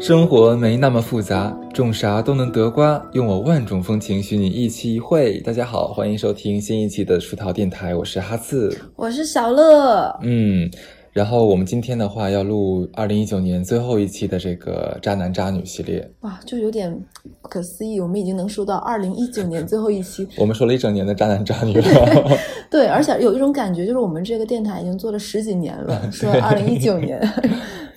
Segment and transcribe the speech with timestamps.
[0.00, 3.00] 生活没那么复杂，种啥都能得瓜。
[3.12, 5.38] 用我万种风情，许你一期一会。
[5.40, 10.18] 大家好，欢迎收听新一期的出逃电台，我是哈刺，我是小乐。
[10.22, 10.70] 嗯，
[11.12, 16.10] 然后我们今天的话要录二零一九年最后一期的这个渣男渣女系列。
[16.20, 16.90] 哇，就有点
[17.42, 20.26] 不可思议，我们已经能说到二零一九年最后一期。
[20.40, 22.38] 我们说了一整年的渣男渣女了。
[22.70, 27.20] 对，而且有一种感觉，就是我们这个电台已经做了十几年了，说 二零一九年。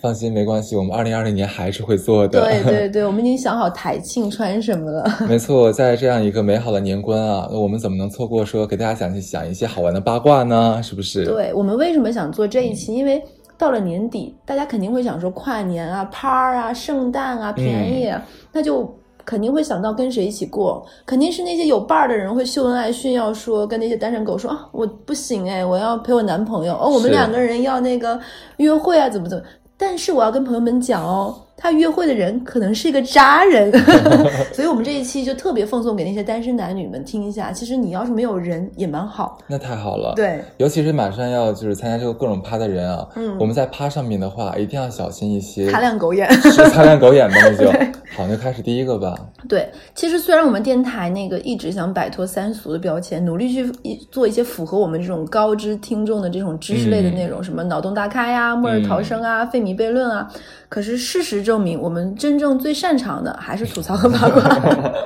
[0.04, 2.42] 放心，没关系，我们二零二零年还是会做的。
[2.42, 5.02] 对对 对，我们已经想好台庆穿什么了。
[5.26, 10.78] 没错，在这样一个美好的年关啊，那我们怎么能错过说给大家讲讲一些好玩的八卦呢？
[10.82, 11.24] 是不是？
[11.24, 12.94] 对我们为什么想做这一期？
[12.94, 13.22] 因为
[13.56, 18.12] 到了年底，大家肯定会想说跨年啊、趴啊、圣诞啊、便宜，
[18.52, 28.20] 那就肯定会想到跟谁一起过，肯定是那些有伴儿的人会秀恩爱炫耀，说跟那些单身狗说啊，我不行哎，我要陪我男朋友哦，我们两个人要那个
[28.58, 29.42] 约会啊，怎么怎么。
[29.76, 33.72] 但是我要跟朋友们讲哦，他约会的人可能是一个渣人，
[34.52, 37.50] 所以我们这一期就特别奉送给那些单身男女们听一下。
[37.52, 40.12] 其实你要是没有人也蛮好，那太好了。
[40.14, 46.28] 对，尤其是马上要就是参加这个各种趴的人啊，嗯，我们在趴上面的话一定要小心一些，擦亮狗眼，
[46.70, 47.72] 擦亮狗眼吧，那就
[48.14, 48.26] 好。
[48.28, 49.14] 那开始第一个吧。
[49.48, 53.66] 对，其实虽然我们电台那个一直想摆脱三俗的标签，努力去
[54.12, 60.30] 做一些符合我们这种高知听众的这种知识类的内容，什么脑洞大开呀、末日逃生啊、费米悖论啊，
[60.68, 64.42] 可是事实证明，我们真正最擅长的还是吐槽和八卦。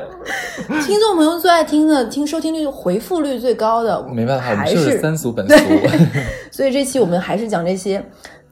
[0.86, 5.54] 听众朋友最爱听的、听收听率、回复率最高的，没办法，还是三俗本 俗。
[6.50, 8.02] 所以这期我们还是讲这些。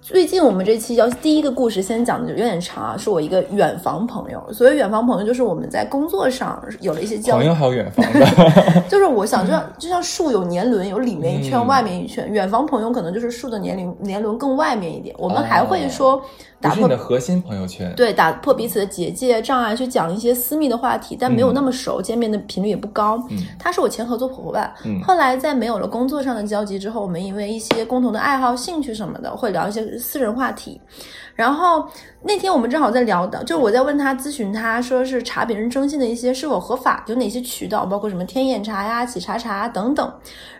[0.02, 4.40] 最近我们这期要第一个故事先讲的就有点长啊，是我一个远房朋友。
[4.52, 12.30] 所谓远房朋友，就是我们在工作上有了一些交朋友，还有远房的，就是我想就像就像树有年轮，有里面一圈，外面一圈。
[12.30, 15.12] 远房朋友可能就是树的年龄年轮更外面一点。
[15.18, 16.22] 我们还会说。
[16.58, 23.22] 打破你的核心朋友圈，对，打破彼此的结界障碍，去讲一些私密的话题，但没有那么熟，见面的频率也不高。
[23.30, 24.72] 嗯，他是我前合作伙伴。
[24.84, 30.80] 嗯，后来在没有了工作上的交集之后，我们因为一些共同的爱好、兴趣什么的，会聊一些私人话题。
[31.34, 31.86] 然后
[32.22, 40.10] 那天我们正好在聊的，就是我在问他咨询，他说是查别人征信的一些是否合法，有哪些渠道，包括什么天眼查呀、企查查等等。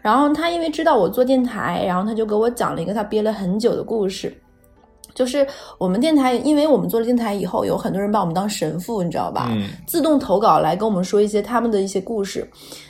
[0.03, 4.37] 然后他因为知道我做电台，然后他就给我讲了一个他憋了很久的故事。
[5.17, 5.45] 就是
[5.79, 9.49] 我们电台，因为我们做了电台以后，有很多人把我们当神父，你知道吧？
[9.51, 12.49] 嗯，自动投稿来跟我们说一些他们的一些故事，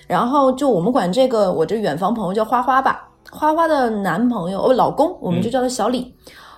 [0.08, 6.12] 然后就我们管这个我这远房朋友叫花花吧，花花的男朋友哦老公，我们就叫他小李。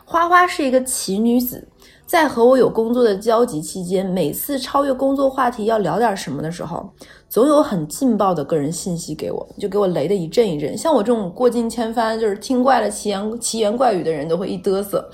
[0.07, 1.69] 花花是一个奇女子，
[2.07, 6.89] 在和我有工作的交集期间，每次超越工作话题要聊点什么的时候，
[7.29, 10.75] 总有很劲爆的个人信息给我，就给我雷的一阵一阵。
[10.79, 15.07] 像我这种过尽千帆，就是听惯了奇言奇言怪语的人都会一嘚瑟。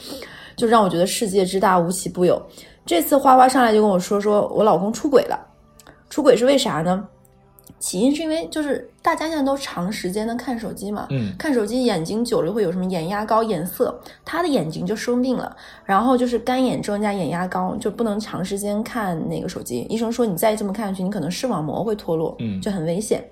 [0.57, 2.41] 就让我觉得世界之大无奇不有。
[2.87, 5.39] 这次花花上来就跟我说，说我老公出轨了。
[6.11, 7.09] 出轨是为啥呢？
[7.81, 13.95] 起因是因为就是大家现在都长时间的看手机嘛，嗯，看手机眼睛久了会有什么眼压高、眼涩，
[14.25, 15.55] 他的眼睛就生病了，
[15.85, 19.87] 然后就是干眼症加眼压高，就不能长时间看那个手机。
[19.91, 23.23] 医生说你再这么看下去，你可能视网膜会脱落，嗯，就很危险。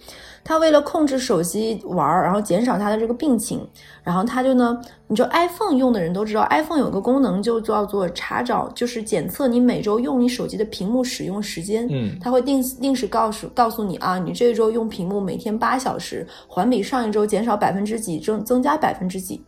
[0.45, 3.67] 他为了控制手机玩儿，然后减少他的这个病情，
[4.03, 11.87] 然后他就呢，你就 iPhone 用的人都知道，iPhone 有个功能就叫做查找，就是检测你每周用你手机的屏幕使用时间。
[11.91, 19.45] 嗯，他会定定时告诉告诉你啊，你这一周用屏幕每天八小时，环比上一周减少百分之几，增增加百分之几。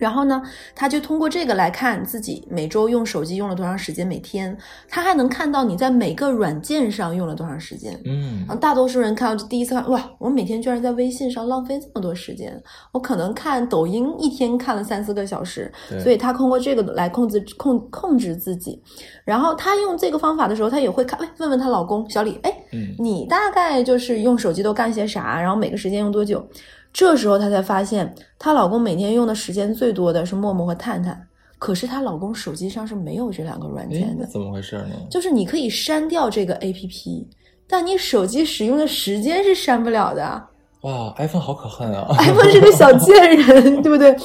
[0.00, 0.42] 然后呢，
[0.74, 4.56] 他就通过这个来看自己每周用手机用了多长时间，每天
[4.88, 7.96] 他还能看到你在每个软件上用了多长时间。
[8.06, 12.60] 嗯，然后大多数人看到第一次看，哇，我每天居然在微信上浪费这么多时间，
[12.92, 15.70] 我可能看抖音一天看了三四个小时，
[16.02, 18.82] 所以他通过这个来控制控控制自己。
[19.24, 22.52] 然后他用这个方法的时候，他也会看，哎，问问她老公小李，哎，
[22.98, 25.40] 你大概就是用手机都干些啥？
[25.40, 26.44] 然后每个时间用多久？
[26.92, 31.20] 这时候她才发现，她老公每天用的时间最多的是陌陌和探探，
[31.58, 34.26] 可是她老公手机上是没有这两个软件的。
[34.26, 34.96] 怎么回事呢？
[35.10, 37.26] 就是你可以删掉这个 APP，
[37.68, 40.42] 但你手机使用的时间是删不了的。
[40.82, 42.06] 哇，iPhone 好可恨啊！
[42.18, 44.16] iPhone 是个小贱人， 对不对？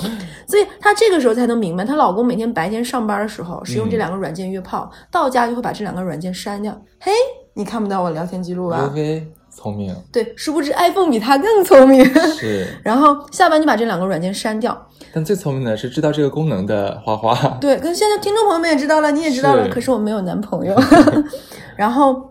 [0.48, 6.74] 所以她这个时候才能明白，她老公每天白天上班的时候使用这两个软件约炮，到家就会把这两个软件删掉。
[7.00, 7.12] 嘿，
[7.54, 8.90] 你看不到我聊天记录吧？
[9.56, 12.04] 聪明，对，殊不知 iPhone 比它更聪明。
[12.34, 14.80] 是， 然后下班就把这两个软件删掉。
[15.14, 17.34] 但最聪明的是知道这个功能的花花。
[17.62, 20.76] 对，跟现在听众朋友们也知道了，你也知道了，可是我没有男朋友。
[21.78, 22.30] 然后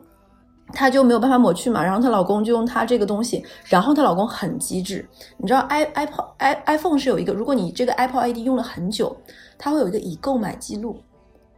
[0.72, 9.16] 她就没有办法抹去嘛，然后她老公就用她这个东西，然后她老公很机智，你知道 i iPod i iPhone 是有一个，如果你这个 Apple ID 用了很久，
[9.58, 10.98] 它会有一个已购买记录。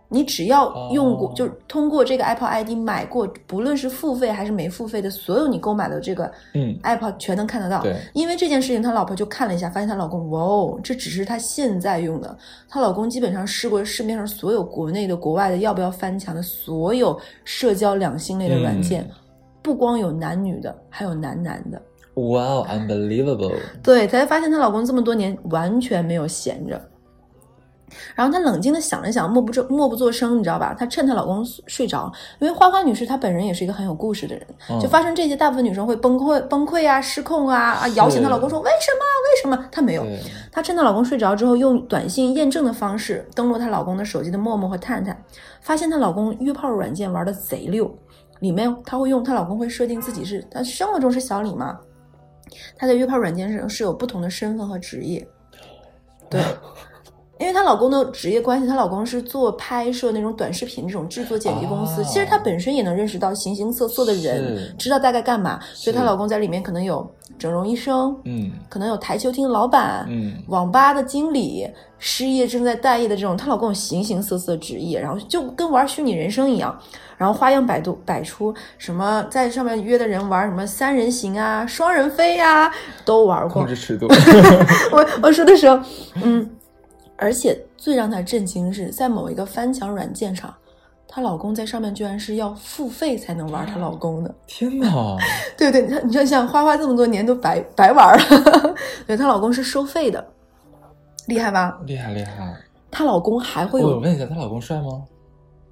[0.09, 7.83] 你只要用过，哦就是通过这个 Apple ID 买过，不论是付费还是没付费的，所有你购买的这个嗯，Apple 全能看得到。
[7.83, 12.37] 对，因为这件事情，她老婆就看了一下，发现她老公，哇哦，这只是她现在用的。
[12.69, 19.11] 她老公基本上试过市面上所有国内的、国外的，要不要翻墙的所有社交两性类的软件，嗯
[19.63, 21.83] 不光有男女的，还有男男的。
[22.31, 23.53] 哇哦，unbelievable，
[23.83, 26.81] 对，才发现她老公这么多年完全没有闲着。
[28.15, 30.75] 然后她冷静的想了想，默不作默不作声，你知道吧？
[30.79, 39.05] 她趁她老公睡着，因为花花女士她本人也是一个很有故事的人，嗯就发生这些，大部分女生会崩溃、崩溃啊、失控啊啊，摇醒她老公说为什么？
[39.27, 39.69] 为什么？
[39.71, 40.05] 她没有，
[40.51, 45.17] 她趁她老公睡着之后，用短信验证的方式登录她老公的手机的陌陌和探探，
[45.61, 47.93] 发现她老公约炮软件玩的贼溜，
[48.41, 51.79] 里面她会用她老公会设定自己是她生活中是小李嘛，
[52.77, 55.27] 她在约炮软件上是有不同的身份和职业，
[56.29, 56.41] 对。
[57.39, 62.03] 因为她老公的职业关系，她老公是做拍摄那种短视频这种制作剪辑公司。
[62.03, 71.69] 哦其实她本身也能认识到形形色色的人，知道大概干嘛，所以她老公在里面可能有整容医生，嗯可能有台球厅老板，嗯，网吧的经理，
[71.99, 76.79] 失业正在待业的这种，她老公有形形色色职业，然后就跟玩虚拟人生一样，
[77.19, 82.73] 然后花样百度百出，什么在上面约的人玩什么三人行啊、双人飞啊，
[83.05, 83.67] 都玩过控。
[83.67, 84.07] 制尺度，
[84.93, 85.79] 我我说的时候，
[86.23, 86.49] 嗯，
[87.17, 90.53] 而且最让她震惊的是，在某一个翻墙软件上，
[91.09, 94.35] 她老公在上面居然是要付费才能玩她老公的。
[94.47, 95.17] 天哪，
[95.57, 98.75] 对对，你看，你看，像花花这么多年都白白玩了，
[99.07, 100.25] 对她老公是收费的，
[101.27, 101.79] 厉害吧？
[101.87, 102.55] 厉害厉害！
[102.91, 105.03] 她老公还会有我问一下，她老公帅吗？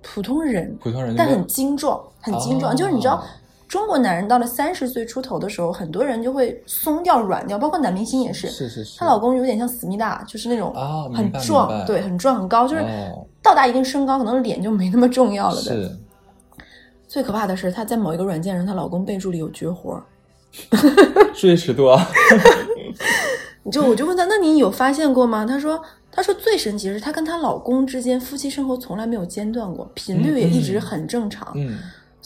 [0.02, 2.72] 普通人，普通人，但很精壮，很精壮。
[2.72, 3.22] 哦就是你知道，
[3.74, 8.48] 中国男人到了三十岁出头的时候，很多人就会松掉、软掉，包括男明星也是。
[8.48, 15.62] 是是是，她老公有点像思密达，就是那种啊很壮，对，很壮很高，就是哦到达一定身高，可能脸就没那么重要了的。
[15.62, 15.90] 是
[17.08, 20.00] 最可怕的是，她在某一个软件上，她老公备注里有绝活。
[21.34, 22.08] 注意尺度啊！
[23.64, 25.44] 你就我就问她，那你有发现过吗？
[25.44, 25.82] 她说，
[26.12, 31.52] 她说最神奇的是，她跟她老公之间夫妻生活从来没有间断过，频率也一直很正常。
[31.56, 31.76] 嗯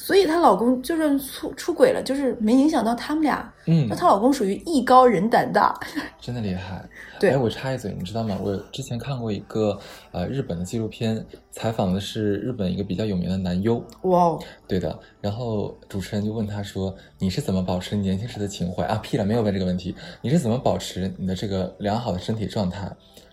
[0.00, 3.52] 所以她老公就算出出轨了，就是没影响到他们俩。
[3.66, 5.78] 嗯那，她老公属于艺高人胆大，
[6.20, 6.88] 真的厉害。
[7.18, 8.38] 对哎，我插一嘴，你知道吗？
[8.40, 9.76] 我之前看过一个
[10.12, 13.84] 呃日本的纪录片，采访的是日本一个比较有名的男优。
[14.02, 19.94] 哇哦，对的，然后主持人就问他说：“你是怎么保持年轻时的情怀啊？”屁了，没有问这个问题。
[20.22, 22.88] 你是怎么保持你的这个良好的身体状态？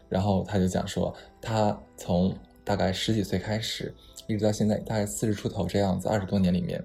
[0.10, 3.94] 然后他就讲说，他从大概十几岁开始，
[4.27, 6.83] 一直到现在大概四十出头这样子，二十多年里面，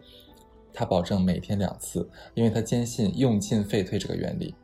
[0.72, 4.54] 他保证每天两次，因为他坚信用进废退这个原理。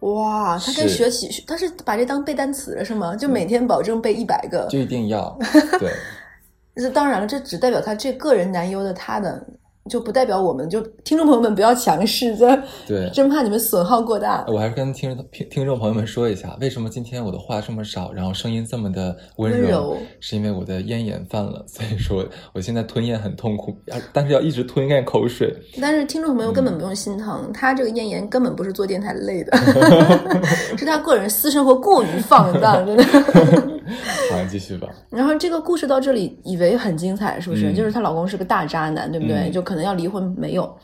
[0.00, 3.16] 哇，他跟学习，他是把这当背单词了是吗？
[3.16, 4.66] 就每天保证背一百个。
[4.68, 5.34] 就一定要
[5.78, 5.90] 对，
[6.76, 9.46] 这当然了，这只代表他这个人男优的他的，
[9.90, 14.42] 就不代表我们就听众朋友们不要强势，这对 真怕你们损耗过大。
[14.48, 25.54] 我还是跟听听听众朋友们说一下，为什么今天我的话这么少，然后声音这么的温温柔是因为我的咽炎犯了，所以说我现在吞咽很痛苦，要但是要一直吞咽口水。
[25.80, 29.54] 但是听众朋友根嗯本不用心疼，他这个咽炎根本不是做电台累的
[30.78, 33.73] 是他个人私生活过于放荡，真的。
[34.30, 34.88] 好，继续吧。
[35.10, 37.70] 然后这个故事到这里，以为很精彩，是不是？
[37.70, 39.48] 嗯就是她老公是个大渣男，对不对？
[39.48, 40.74] 嗯就可能要离婚，没有，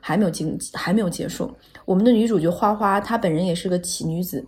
[0.00, 1.50] 还没有经，还没有结束。
[1.84, 4.44] 我们的女主角花花，她本人也是个奇女子，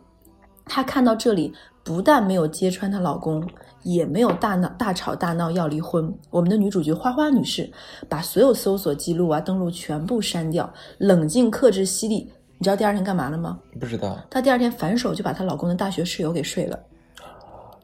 [0.64, 1.52] 她看到这里，
[1.83, 3.43] 不但没有揭穿她老公，
[3.83, 6.12] 也没有大闹大吵大闹要离婚。
[6.31, 7.71] 我们的女主角花花女士，
[8.09, 12.31] 把所有搜索记录啊、登录全部删掉，冷静、克制、犀利。
[12.59, 13.59] 你知道第二天干嘛了吗？
[13.81, 16.79] 不知道，她第二天反手就把她老公的大学室友给睡了。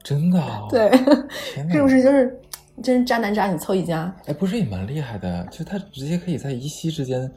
[0.07, 0.89] 真的、哦？，对，
[1.69, 2.41] 是不是就是
[2.81, 4.15] 真是渣男渣女凑一家？
[4.27, 7.29] 哎，不是也蛮厉害的，就他直接可以在一夕之间，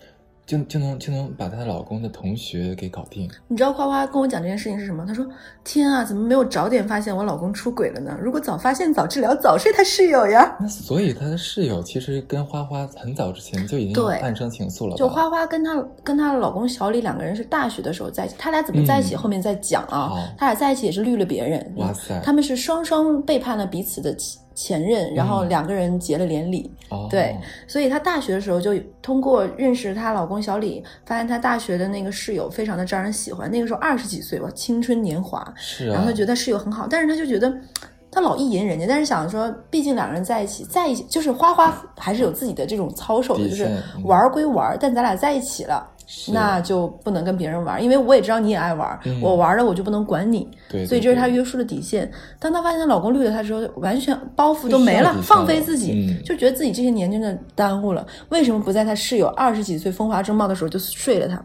[0.50, 3.30] 就就能就能把她老公的同学给搞定。
[3.48, 5.06] 你知道花花跟我讲这件事情是什么？
[5.06, 5.24] 她说
[5.64, 8.18] ：“天啊，怎么没有早点发现我老公出轨了呢？
[8.20, 10.58] 如果早发现、早治疗、早睡他室友呀。
[10.60, 14.96] 那所以她的室友其实跟花花很早之前就已经有对暗生情愫了？
[14.96, 20.18] 就花花跟她跟她老公小李两个人是大学的时候在一起，他俩怎么在一起、嗯后面再讲啊好。
[20.36, 24.16] 他俩在一起也是绿了别人，哇塞他们是双双背叛了彼此的
[24.60, 26.70] 前前任，然后嗯两个人结了连理。
[26.90, 27.34] 哦，对，
[27.66, 33.50] 所以她大学的时候就通过认识她老公小李，发现她大学的那个室友非常的招人喜欢。
[33.50, 37.52] 那个时候二十几岁吧，青春年华，是啊，然后她觉得室友很好，但是她就觉得
[38.12, 43.70] 她老意淫人家，但是想说，毕竟两个人在一起，在一起就是花花还是有自己的这种操守的，就是
[44.04, 45.88] 玩归玩，但咱俩在一起了。
[46.12, 52.12] 是那就不能跟别人玩，因为我也知道你也爱玩，嗯我玩了我就不能管你，对，所以这是她约束的底线。
[52.40, 58.04] 当她发现她老公绿了她之后，完全包袱都没了放飞自己，嗯就觉得自己这些年真的耽误了。
[58.30, 61.40] 为什么不在她室友二十几岁风华正茂的时候就睡了她？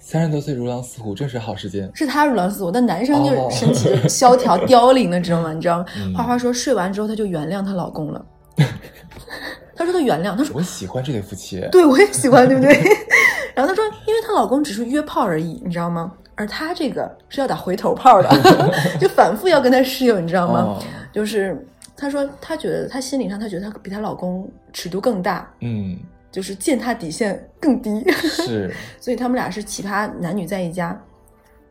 [0.00, 1.90] 三十多岁如狼似虎，正是好时间。
[1.92, 5.52] 是她如狼似虎，但男生就哦是身体就萧条凋零了，知道吗？
[5.52, 5.84] 你知道吗？
[6.00, 8.24] 嗯花花说睡完之后她就原谅她老公了。
[9.76, 12.80] 她说她原谅，她说我喜欢这对夫妻，对，我也喜欢，对不对？
[13.56, 16.12] 然后她说，因为她老公只是约炮而已，你知道吗？
[16.34, 18.30] 而她这个是要打回头炮的，
[19.00, 20.60] 就反复要跟她室友，你知道吗？
[20.60, 20.82] 哦，
[21.12, 25.98] 就是她说，她觉得她心理上，她觉得她比她老公尺度更大，嗯，
[26.30, 28.70] 就是践踏底线更低，是。
[29.00, 31.00] 所以他们俩是奇葩男女在一家。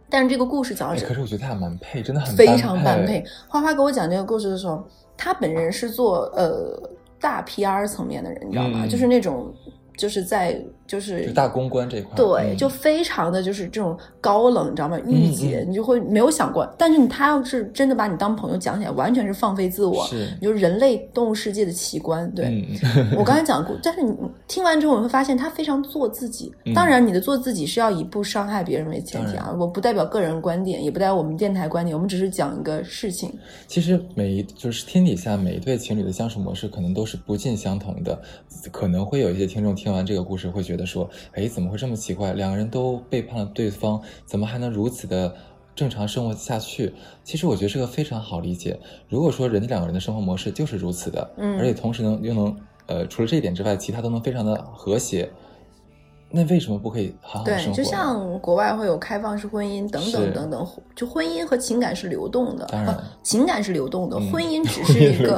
[0.09, 3.23] 但是这个故事讲到哎，这可是我觉得他俩蛮配，真的很非常般般配。。
[3.47, 4.83] 花花给我讲这个故事的时候，
[5.17, 6.79] 他本人是做呃
[7.19, 8.81] 大 PR 层面的人，你知道吗？
[8.83, 9.53] 嗯就是那种
[9.97, 14.99] 就是在就是就大公关这一块，对，嗯就非常的就是这种高冷，你知道吗？
[15.07, 16.67] 御姐，嗯你就会没有想过。
[16.77, 22.29] 但是你他要是真的把你当朋友讲起来，完全是放飞自我，是你就是人类动物世界的奇观。
[22.31, 22.45] 对、
[22.83, 24.15] 嗯，我刚才讲过，但是你
[24.47, 26.51] 听完之后，你会发现他非常做自己。
[26.65, 29.55] 嗯当然，你的做自己是要以不伤害别人为前提啊。
[29.57, 33.33] 我不代表个人观点，也不代表我们电台观点，我们只是讲一个事情。
[33.67, 38.19] 其实每一就是天底下每一对情侣的相处模式可能都是不尽相同的，
[38.71, 42.33] 可能会有一些听众听完这个故事会觉得说，哎，怎么会这么奇怪？
[42.33, 45.35] 两个人都背叛了对方，怎么还能如此的
[45.75, 46.91] 正常生活下去？
[47.23, 48.79] 其实我觉得这个非常好理解。
[49.07, 55.29] 如果说人家两个人的生活模式就是如此的，嗯而且同时能又能呃，除了这一点之外，其他都能非常的和谐，
[56.35, 57.75] 那为什么不可以好好对生，活呢？
[57.77, 65.37] 就像国外会有开放式婚姻等等等等，就婚姻和情感是流动的，当然啊情感是流动的，嗯婚姻只 是一个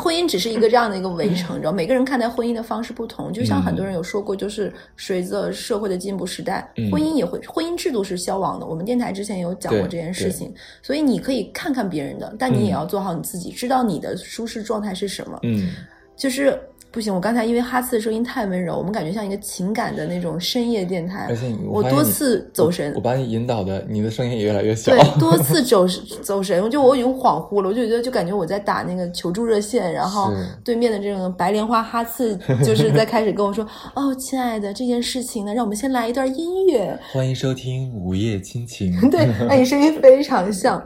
[0.00, 3.32] 婚姻只是一个这样的一个围城，你知道，每个人看待婚姻的方式不同。
[3.32, 8.66] 就像很多人有说过，就是随着社会的进步时代，嗯婚姻也会婚姻制度是消亡的。
[8.66, 15.38] 我们电台之前有讲过这件事情，所以你可以看看别人的，但你也要做好你自己，知道你的舒适状态是什么。
[15.42, 15.70] 嗯，
[16.16, 16.58] 就是
[16.90, 24.90] 不行，我刚才因为哈次的声音太温柔，我们感觉像一个情感的那种深夜电台而且你，我多次走神我，把你引导的，你的声音也越来越小。
[24.90, 25.86] 对， 多次走
[26.22, 30.32] 走神，就我已经恍惚了，我就觉得就感觉我在打那个求助热线，然后
[30.64, 36.98] 对面的这种白莲花哈次就是在开始跟我说：“哦，亲爱的，这件事情呢，让我们先来一段音乐。
[37.12, 38.92] 欢迎收听《午夜亲情》。
[39.12, 40.82] 对，哎，你声音非常像。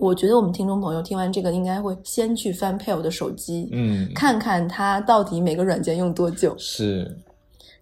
[0.00, 6.56] 我觉得我们听众朋友听完这个，应该会先去翻配偶的手机，嗯，看看他到底每个软件用多久。
[6.58, 7.14] 是，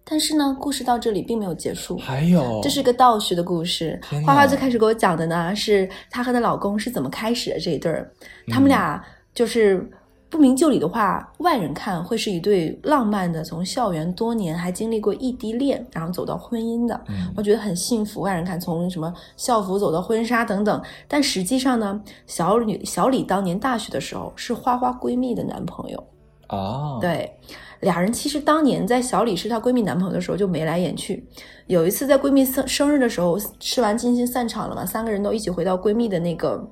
[0.03, 1.97] 但是呢，故事到这里并没有结束。
[1.97, 8.11] 还有，这是个倒叙的故事花花最开始给我讲的呢，是她和她老公是怎么开始的这一对儿。
[8.49, 9.01] 他们俩
[9.33, 9.89] 就是
[10.29, 16.99] 不明就里的话，外人看会是一对浪漫的，从校园多年还经历过异地恋，然后走到婚姻的。
[17.07, 18.21] 嗯我觉得很幸福。
[18.21, 26.03] 外人看从什么校服走到婚纱等等，但实际上呢，小李小李当年大学的时候是花花闺蜜的男朋友。
[26.49, 27.31] 哦，，对，
[27.79, 31.25] 俩人其实当年在小李是她闺蜜男朋友的时候就眉来眼去。
[31.67, 36.67] 有一次在闺蜜生生日的时候，吃完金星散场了嘛，三个人都一起回到闺蜜的那个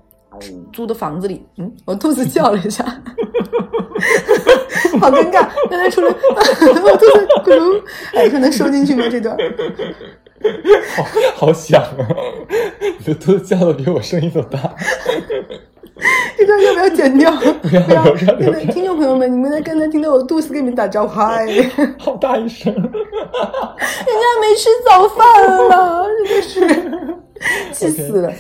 [0.74, 1.46] 租的房子里。
[1.58, 2.84] 嗯，我肚子叫了一下，
[5.00, 5.48] 好尴尬。
[5.70, 7.82] 刚才出来，我肚子咕噜，
[8.14, 9.04] 哎，说能收进去吗？
[9.10, 9.38] 这段？
[10.96, 11.04] 好
[11.36, 12.08] 好响啊！
[13.00, 14.76] 你的肚子叫的比我声音都大。
[16.38, 17.32] 这段要不要剪掉？
[17.64, 21.20] 不要留着留着对对，听众朋友们，你们在刚才听到我肚子给你们打招呼，
[21.98, 22.72] 好大一声！
[22.72, 22.92] 人家
[24.40, 25.26] 没吃早饭
[25.70, 27.18] 了，真的是
[27.74, 28.32] 气死了。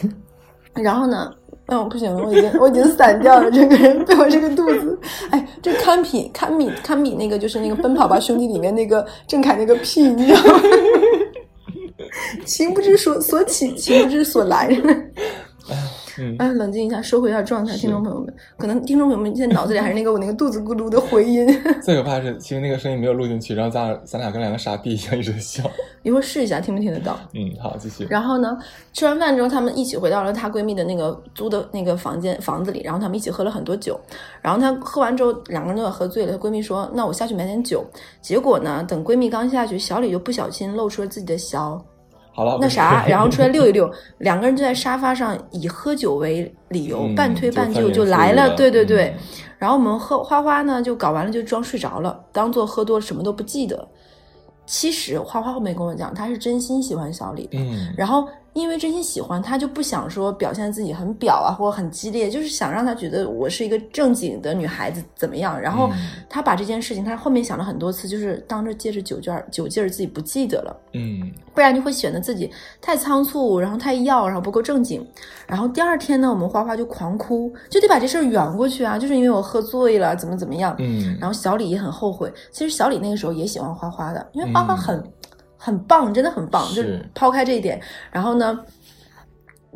[0.75, 1.33] 然后呢，
[1.67, 4.97] 嗯，不行了，我已经我已经散掉了，整个人被我这个肚子，
[5.31, 10.61] 哎，这堪比堪比堪比那个就是那个《奔跑吧兄弟》里面那个郑恺那个屁，你知道吗？
[12.45, 14.69] 情不知所所起，情不知所来。
[16.19, 21.47] 嗯，哎，冷静一下，收回一下状态，听众朋友们，可能听众朋友们现在脑子里还是那个我那个肚子咕噜的回音。
[21.83, 25.63] 最可怕是，其实那个声音没有录进去，然后咱俩咱俩跟两个傻逼一样一直在笑。
[26.03, 27.19] 一会儿试一下，听没听得到？
[27.33, 28.07] 嗯，好，继续。
[28.09, 28.57] 然后呢，
[28.93, 33.99] 吃完饭之后，他们一起回到了她闺蜜的那个租的那个房间房子里，然后他们一起喝了很多酒。
[34.41, 36.31] 然后她喝完之后，两个人都要喝醉了。
[36.31, 37.85] 她闺蜜说：“那我下去买点酒。”
[38.21, 41.83] 结果呢，等闺蜜刚下去，小李就不小心露出了自己的小
[42.37, 48.55] 好了，那啥，然后出来溜一溜，两个人就在沙发上以喝酒为理由，嗯半推半就就来了。
[48.55, 49.23] 对对对，嗯
[49.57, 53.87] 然后我们喝花花呢，就搞完了就装睡着了，当做喝多了什么都不记得。
[54.67, 57.57] 其实花花后面跟我讲，她是真心喜欢小李的。
[57.57, 65.59] 嗯，然后因为真心喜欢，他就不想说表现自己很表啊，或者很激烈，就是想让他觉得我是一个正经的女孩子怎么样。
[65.59, 65.97] 然后嗯
[66.29, 70.75] 他把这件事情，他后面想了很多次，就是当着借着酒劲儿，酒劲儿自己不记得了。
[70.93, 72.49] 嗯不然就会显得自己
[72.79, 75.05] 太仓促，然后太要，然后不够正经。
[75.47, 80.75] 然后第二天呢，我们花花就狂哭，就得把这事儿圆过去啊，就是因为我喝醉了，怎么怎么样。
[80.77, 84.77] 嗯，然后小李也很后悔，其实小李那个时候也喜欢花花的，因为花花嗯
[85.57, 86.65] 很、棒，真的很棒。
[86.67, 88.59] 是就是抛开这一点，然后呢，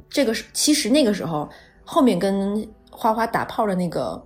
[0.09, 1.49] 这个是其实那个时候
[1.83, 4.21] 后面跟花花打炮的那个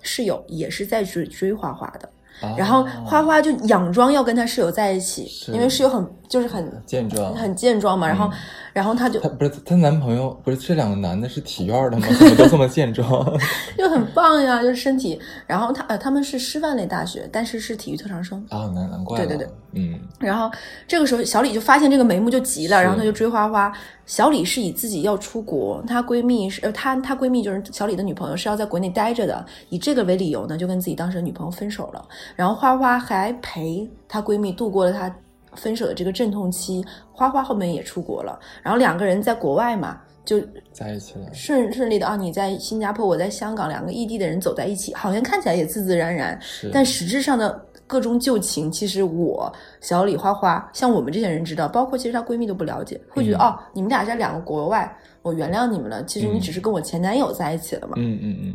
[0.00, 2.08] 室友也是在追追花花的。
[2.40, 8.32] 啊然后花花就佯装要跟他室友在一起，是因为室友很就是很健壮，很健壮嘛，然后嗯
[8.72, 12.06] 然后他就她不是她男朋友不是这两个男的是体院的吗？
[12.18, 13.08] 怎么都这么健壮？
[13.76, 15.18] 就很棒呀，就是身体。
[15.46, 18.38] 然后他呃他们是师范类大学，但是是体育特长生。
[18.50, 20.50] 啊，难难怪了，对对对，嗯然后
[20.86, 23.72] 这个时候小李就发现这个眉目就急了，然后他就追花花。
[24.06, 32.04] 小李是以自己要出国，她闺蜜是呃她她闺蜜就是小李的女朋友是要在国内待着的，以这个为理由呢就跟自己当时的女朋友分手了。
[32.34, 35.14] 然后花花还陪她闺蜜度过了她
[35.54, 36.84] 分手的这个阵痛期。
[37.12, 40.40] 花花后面也出国了，然后两个人在国外嘛就
[40.72, 49.52] 在一起了，顺顺利的啊，你在新加坡，我在香港，两个异地的人走在一起，好像看起来也自自然然，是，但实质上的各种旧情，其实我
[49.82, 57.94] 小李花花，像我们这些人知道，包括其实她闺蜜都不了解，会觉得、嗯哦，你们俩在两个国外，我原谅你们了，其实你嗯只是跟我前男友在一起了嘛。
[57.98, 58.54] 嗯嗯嗯。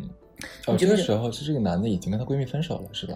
[0.66, 3.14] 哦，你觉得这个时候是这个男的已经跟她闺蜜分手了，是吧？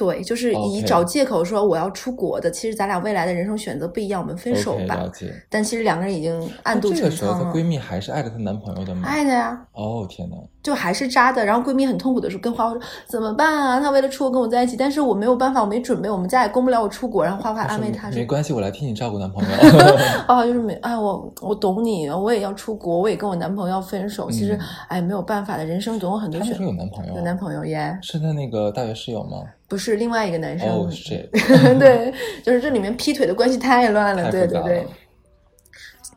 [0.00, 4.94] 对，就是以找借口说我要出国的，其实咱俩未来的人生选择不一样，我们分手吧。
[4.94, 5.30] 了解。
[5.50, 9.06] 但其实两个人已经暗那度陈这个时候，她闺蜜还是爱着她男朋友的吗？
[9.06, 9.60] 爱的呀。
[9.74, 10.36] 哦天哪！
[10.62, 13.78] 就还是渣的，然后闺蜜很痛苦的时候跟花花说怎么办啊？
[13.78, 17.22] 她为了出国跟我在一起，但是我没有办法，我没准备，我们家也供不了我出国。
[17.22, 19.50] 然后花花安慰她说没关系，我来替你照顾男朋友。
[20.26, 24.30] 啊， 就是没哎，我我懂你，我也要出国，我也跟我男朋友要分手。
[24.30, 27.16] 其实嗯哎，没有办法的，人生总有很多选她那时候有男朋友啊？
[27.16, 29.38] 有男朋友耶，是她那个大学室友吗？
[29.70, 30.68] 不是另外一个男生。
[30.68, 32.12] 哦，是这， 对，
[32.42, 34.86] 就是这里面劈腿的关系太乱了，对对对。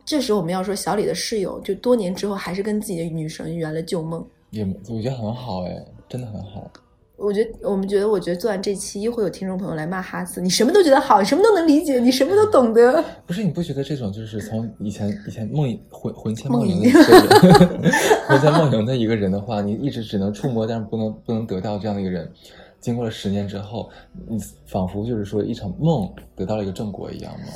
[0.03, 4.25] 这时候我们要说，小李的室友就多年之后还是跟自己的女神圆了旧梦。
[4.49, 6.69] 也我觉得很好哎，真的很好。
[7.15, 13.01] 我觉得我们觉得，我觉得做完这期又会有听众朋友来骂哈斯，你什么都觉得好，你什么都能理解，你什么都懂得。
[13.25, 17.91] 不是你不觉得这种就是从以前以前梦萦魂魂牵梦梦萦的萦一个人，
[18.28, 22.30] 魂牵梦萦的一个人的话，你一直只能触摸，但是不能不能得到这样的一个人。
[22.84, 23.89] 经过了十年之后，
[24.28, 27.48] 你仿佛就是说一场梦得到了一个正果一样吗？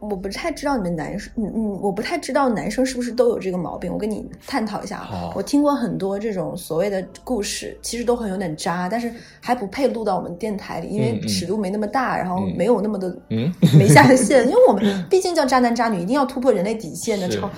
[0.00, 3.90] 我不太知道你们男生，嗯嗯，我不太知道男生是不是都有这个毛病。
[3.90, 5.32] 我跟你探讨一下啊。
[5.34, 14.44] 我听过很多这种所谓的故事，其实都很有点渣，但是还不配录到我们电台里，因为尺度没那么大，然后嗯没有那么的嗯，没下限。
[14.46, 17.48] 因为我们毕竟叫渣男渣女，一定要突破人类底线的是超。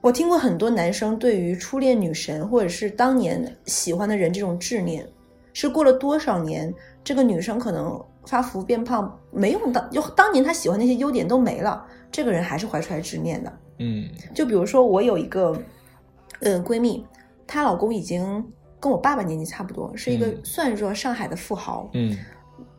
[0.00, 5.06] 我听过很多男生对于初恋女神或者是当年喜欢的人这种执念，
[5.52, 6.72] 是过了多少年，
[7.04, 13.52] 这个女生可能发福变胖，没用当就当年她喜欢那些优点都没了，这个人还是怀揣执念的。
[13.78, 15.56] 嗯就比如说我有一个
[16.40, 17.04] 呃闺蜜，
[17.46, 18.44] 她老公已经
[18.78, 21.90] 跟我爸爸年纪差不多，是一个嗯算说上海的富豪。
[21.94, 22.16] 嗯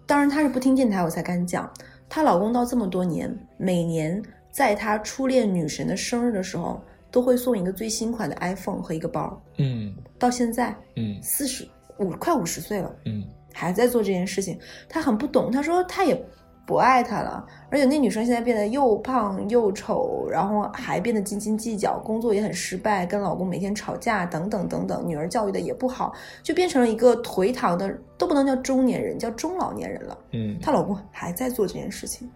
[0.05, 1.69] 当然她是不听电台我才敢讲。
[2.09, 9.41] 她老公到这么多年，每年在她初恋女神的生日的时候，都会送一个最新款的 iPhone 和一个包。
[9.57, 15.51] 嗯到现在嗯四十五快五十岁了，嗯还在做这件事情，他很不懂。
[15.51, 16.19] 他说他也
[16.65, 30.17] 不爱他了，而且那女生现在变得又胖又丑，然后还变得斤斤计较，工作也很失败，跟老公每天吵架，等等等等，女儿教育的也不好，就变成了一个颓唐的，都不能叫中年人，叫中老年人了。
[30.31, 30.57] 嗯。
[30.61, 32.31] 她老公还在做这件事情，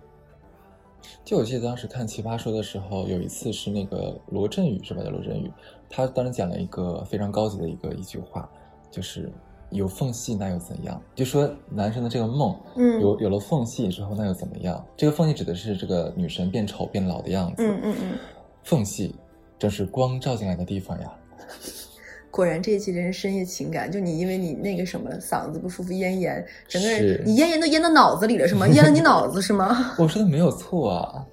[1.23, 5.01] 就我记得当时看《奇葩说》的时候，有一次是那个罗振宇是吧？
[5.01, 5.51] 叫罗振宇，
[5.89, 8.47] 他当时讲了一个非常高级的一个一句话，
[8.91, 9.31] 就是
[9.69, 11.01] 有缝隙那又怎样？
[11.15, 14.85] 就说男生的这个梦，嗯有有了缝隙之后那又怎么样？
[14.95, 18.17] 这个缝隙指的是这个女神变丑变老的样子，嗯嗯嗯。
[18.63, 19.15] 缝隙
[19.59, 21.11] 正是光照进来的地方呀。
[22.29, 28.67] 果然这一期真是深夜情感，就你因为你那个什么嗓子不舒服咽炎，整个人你咽炎都咽到脑子里了是吗？
[28.67, 29.93] 咽了你脑子是吗？
[29.97, 31.25] 我说的没有错啊，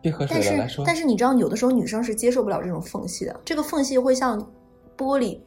[0.00, 0.84] 别喝水了，来是说。
[0.86, 4.38] 但是你知道，有的时候女生是接受不了这种缝隙的，这个缝隙会像
[4.96, 5.40] 玻璃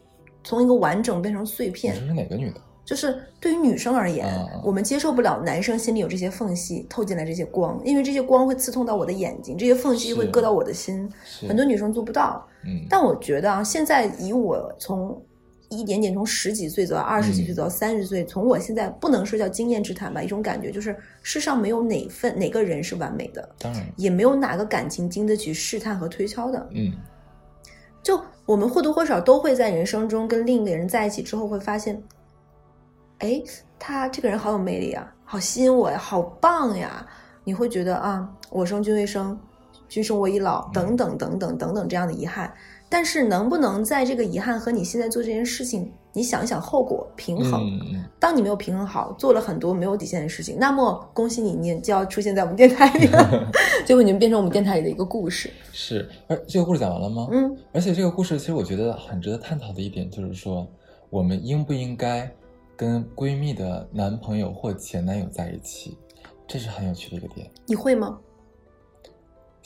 [0.45, 1.93] 从一个完整变成碎片。
[1.95, 2.61] 这是哪个女的？
[2.85, 11.11] 就是对于女生而言，嗯我们接受不了男生心里有这些缝隙透进来这些光，因为这些光会刺痛到我的眼睛，这些缝隙会割到我的心。
[11.47, 12.47] 很多女生做不到。
[12.63, 15.19] 嗯，但我觉得啊，现在以我从
[15.69, 26.69] 一点点从十几岁走到二十几岁嗯走到三十岁，从我现在不能说叫经验之谈吧，一种感觉就是世上没有哪份哪个人是完美的，当然，也没有哪个感情经得起试探和推敲的。
[26.71, 26.93] 嗯
[28.03, 32.01] 就我们或多或少都会在人生中跟另一个人在一起之后，会发现，
[33.19, 33.41] 哎，
[33.79, 37.05] 他这个人好有魅力啊，好吸引我呀，好棒呀！
[37.43, 39.37] 你会觉得啊，我生君未生，
[39.87, 42.53] 君生我已老，等等等等等等这样的遗憾。
[42.87, 47.79] 但是能不能在这个遗憾和你现在做这件事情，你想一想后果平衡？
[48.17, 53.51] 当你没有平衡好，做了很多没有底线的事情，那么恭喜你，你就要出现在我们电台里了，
[53.85, 55.51] 就会你们变成我们电台里的一个故事。
[55.73, 56.09] 是。
[56.27, 57.27] 而这个故事讲完了吗？
[57.31, 60.65] 嗯，而且这个故事其实我觉得很值得探讨的一点就是说，
[61.09, 62.31] 我们应不应该
[62.77, 65.97] 跟闺蜜的男朋友或前男友在一起，
[66.47, 67.45] 这是很有趣的一个点。
[67.65, 68.17] 你会吗？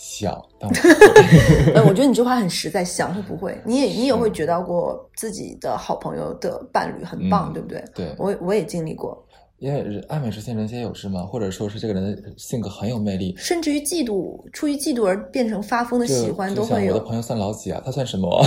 [0.01, 0.69] 想，但
[1.85, 7.83] 我觉得你这话很实在，想是不会，你也你也会觉得过自己的好朋友的伴侣很棒，嗯对不对？
[7.93, 9.21] 对，我我也经历过，
[9.57, 13.35] 因为爱美之心，人皆有之嘛，或者说是这个人的性格很有魅力。
[13.37, 16.93] 甚至于嫉妒，出于嫉妒而变成发疯的喜欢都会有。
[16.93, 17.81] 我的朋友算老几啊？
[17.83, 18.41] 他算什么？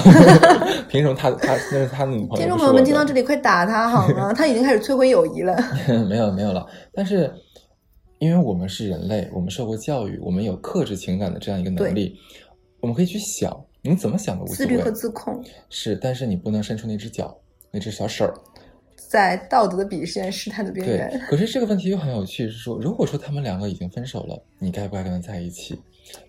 [0.89, 2.37] 凭什么他他那是他的女朋友？
[2.39, 4.33] 听众朋友们听到这里，里，快打他好吗？
[4.35, 5.55] 他已经开始摧毁友谊了。
[6.09, 6.67] 没有没有了。
[6.95, 7.31] 但是
[8.23, 12.17] 因为我们是人类，我们受过教育，我们有克制情感的这样一个能力，
[12.79, 14.93] 我们可以去想，你怎么想都无所谓自律和。
[14.93, 17.37] 自控，是，但是你不能伸出那只脚，
[17.73, 18.33] 那只小手儿。
[18.95, 25.77] 在道德的鄙视链试探的边对缘。，可是这个问题又很有趣，是说，如果说他们两个已经分手了，你该不该跟他在一起？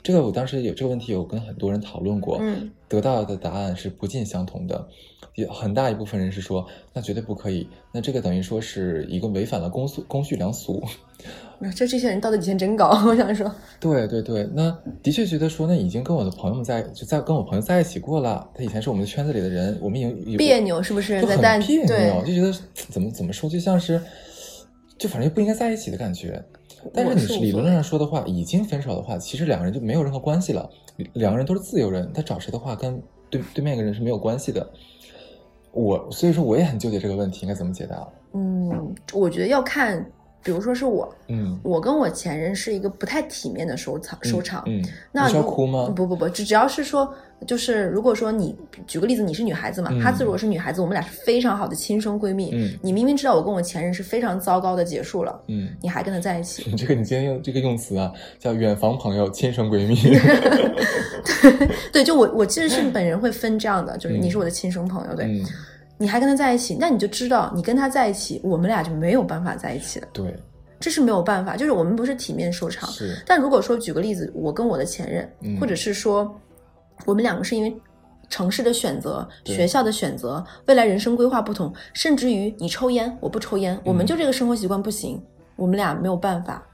[0.01, 4.87] 这个我当时有这个问题，有跟很多人讨论过，嗯，得到的答案是不尽相同的。
[5.35, 10.83] 也很大一部分人是说，那绝对不可以，那这个等于说是一个违反了公俗公序良俗。
[11.73, 21.21] 这这些人道德底线真高， 我想说，对对对，那的确觉得说，那已经跟我的朋友们在就在跟我朋友在一起过了，他以前是我们的圈子里的人，我们已经有别扭是不是？
[21.21, 24.01] 就很别扭，，就觉得怎么怎么说，就像是，
[24.97, 26.43] 就反正不应该在一起的感觉。
[26.93, 30.69] 但是你是理论上说的话，已经分手的话，其实两个人就没有任何关系了。
[31.13, 34.69] 两个人都是自由人，他找谁的话跟对对面一个人是没有关系的。
[35.73, 38.07] 我所以说我也很纠结这个问题应该怎么解答。
[38.33, 40.03] 嗯，我觉得要看，
[40.41, 44.63] 比如说是我，嗯，我跟我前任是一个不太体面的收场收场。
[44.67, 45.91] 嗯，你是要哭吗？
[45.95, 47.13] 不不不，只只要是说，
[47.45, 48.55] 就是如果说你
[48.87, 52.51] 举个例子，你是女孩子嘛，嗯她自如果是女孩子，我们俩是非常好的亲生闺蜜。
[52.53, 59.95] 嗯你明明知道我跟我前任是非常糟糕的结束了，嗯，你还跟他在一起， 你这个你今天用这个用词啊，叫远房朋友、亲生闺蜜。
[61.91, 65.45] 对，就我我其实是本人会分这样的，就是你是我的亲生朋友，对，嗯，
[65.97, 70.35] 你还跟他在一起，那你就知道你跟他在一起，我们俩就没有办法在一起了，对，
[70.79, 72.89] 这是没有办法，就是我们不是体面收场。
[72.91, 76.33] 是，但如果说举个例子，我跟我的前任，嗯或者是说
[77.05, 77.75] 我们两个是因为
[78.29, 85.21] 城市的选择、学校的选择、未来人生规划不同，甚至于你抽烟，我不抽烟，我嗯们就这个生活习惯不行，
[85.55, 86.65] 我们俩没有办法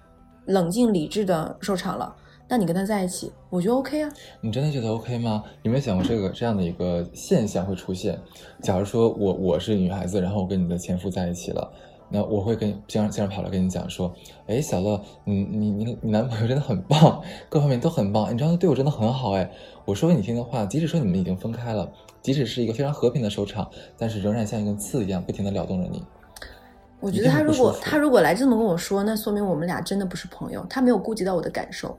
[0.45, 2.15] 冷静理智的收场了。
[2.47, 4.09] 那你跟他在一起，我觉得 OK 啊。
[4.41, 5.43] 你真的觉得 OK 吗？
[5.61, 8.19] 有没有想过这个这样的一个现象会出现？
[8.61, 11.71] 假如说我我是女孩子，然后我跟你的前夫在一起了，
[12.11, 14.13] 那我会跟经常经常跑来跟你讲说，
[14.47, 19.49] 哎，小乐，你你你你男朋友真的很棒，各方面都很棒，你知道他对我真的很好哎。
[19.85, 21.91] 我说给你听的话，即使说你们已经分开了，
[22.21, 26.03] 即使是一个非常和平的收场，但是仍然像一根刺一样不停的撩动着你。
[26.99, 31.97] 我觉得他如果他如果来这么跟我说，那说明我们俩真的不是朋友，他没有顾及到我的感受。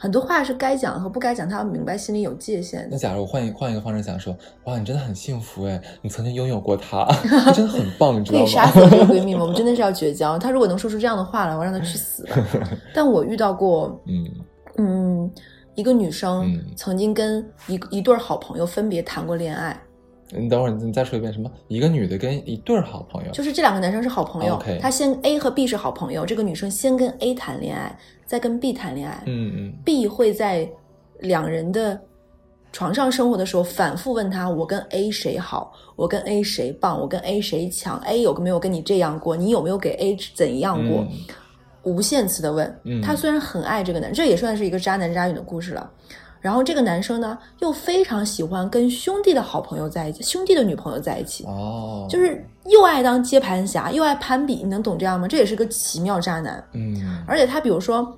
[0.00, 2.96] 很多话是该讲和不该讲，他要明白心里有界限那。
[2.96, 4.34] 假如我换一换一个方式讲说，
[4.64, 7.04] 哇，你真的很幸福哎，你曾经拥有过他，
[7.44, 8.66] 他真的很棒，你知道吗可以杀？
[8.70, 9.42] 死我这个闺蜜吗？
[9.42, 10.38] 我们真的是要绝交。
[10.38, 12.36] 她如果能说出这样的话来，我让她去死吧。
[12.94, 14.26] 但我遇到过，嗯
[14.78, 15.30] 嗯，
[15.74, 19.78] 一个女生嗯曾经跟一一对儿好朋友分别谈过恋爱，
[20.32, 21.50] 你等会儿你再说一遍什么？
[21.68, 29.22] 一个女的跟一对儿好朋友，就是这两个男生是好朋友 OK 她先 A 和 B 是好朋友，这个女生先跟 A 谈恋爱，再跟 B 谈恋爱。
[29.26, 30.68] 嗯嗯 B 会在
[31.18, 32.00] 两人的
[32.72, 35.72] 床上生活的时候反复问他：我跟 A 谁好？
[35.96, 37.00] 我跟 A 谁棒？
[37.00, 39.36] 我跟 A 谁强？A 有没有跟你这样过？
[39.36, 40.98] 你有没有给 A 怎样过？
[41.02, 41.08] 嗯
[41.82, 42.78] 无限次的问。
[42.84, 45.90] 嗯他虽然很爱这个男，这也算是一个渣男渣女的故事了。
[46.40, 55.28] 然后这个男生呢，又非常喜欢跟兄弟的好朋友在一起，兄弟的女朋友在一起，哦，就是又爱当接盘侠，又爱攀比，你能懂这样吗？
[55.28, 56.64] 这也是个奇妙渣男。
[56.72, 57.22] 嗯。
[57.26, 58.16] 而且他比如说，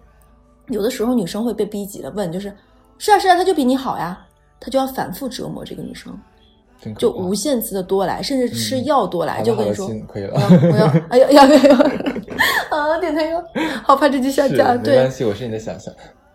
[0.69, 2.53] 有的时候女生会被逼急了，问就是，
[2.99, 4.25] 是啊是啊，他就比你好呀，
[4.61, 6.17] 他就要反复折磨这个女生，
[6.97, 10.35] 就无限次的多来，甚至吃药多来，就跟你说，亲可以了。
[10.35, 10.77] 我。
[10.79, 11.79] 要哎呀呀呀呀，
[12.71, 13.43] 啊，点台哟，
[13.83, 14.95] 好怕这句下架，对没对。
[14.95, 15.91] 关系，我是你的小小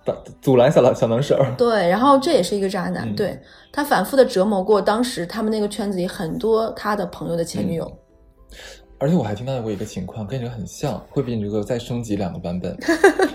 [0.07, 1.37] 打阻拦小小能手。
[1.57, 3.37] 对，然后这也是一个渣男，嗯对
[3.71, 7.91] 他反复的折磨过当时他们那个圈子里很多他的朋友的前女友。
[8.99, 12.75] 而且我还听到过一个情况，跟你这个很像，会比你这个再升级两个版本。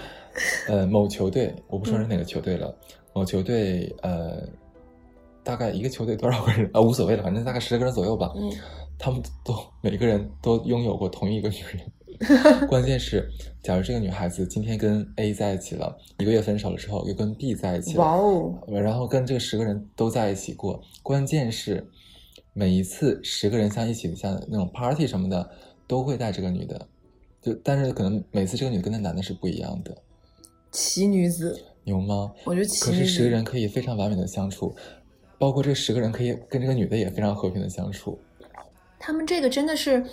[0.66, 2.74] 呃，某球队，我不说是哪个球队了，
[3.12, 4.42] 某球队呃，
[5.44, 8.32] 大概一个球队多少个人啊，无所谓了，反正大概十个人左右吧。
[8.34, 8.50] 嗯
[8.98, 11.80] 他们都每个人都拥有过同一个女人。
[12.68, 13.28] 关键是，
[13.62, 20.82] 假如这个女孩子今天跟 A 在一起了，一个月分手了之后，又跟 B 在一起了，哇哦，然后跟这个十个人都在一起过。
[21.02, 21.86] 关键是
[22.52, 25.50] 每一次十个人像一起像那种 party 什么的，
[25.86, 26.88] 都会带这个女的，
[27.40, 29.96] 就但是可能每次这个女的跟那男的是不一样的，
[30.70, 32.32] 奇女子，牛吗？
[32.44, 34.74] 我觉得奇可是十个人可以非常完美的相处，
[35.38, 38.18] 包括这十个人可以跟这个女的也非常和平的相处。
[38.98, 40.04] 他们这个真的是，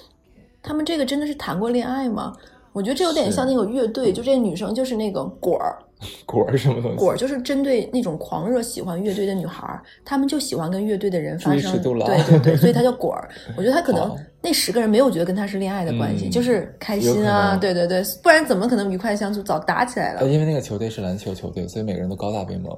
[0.61, 2.33] 他们这个真的是谈过恋爱吗？
[2.71, 5.75] 我觉得这有点像那个乐队，就这女生就是那个果儿，
[6.27, 6.97] 果儿是什么东西？
[6.97, 13.27] 果儿就是针对那种狂热喜欢乐队的女孩儿，她们就喜欢跟乐队的人发生对对对，所以她叫 果儿。
[13.57, 19.41] 我觉得她可能那十个人没有觉得跟她是恋爱的关系，嗯就是开心啊，对对对，不然怎么可能愉快相处？
[19.41, 20.27] 早打起来了呃，。
[20.27, 22.77] 因为那个球队是篮球球队，所以每个人都高大威猛。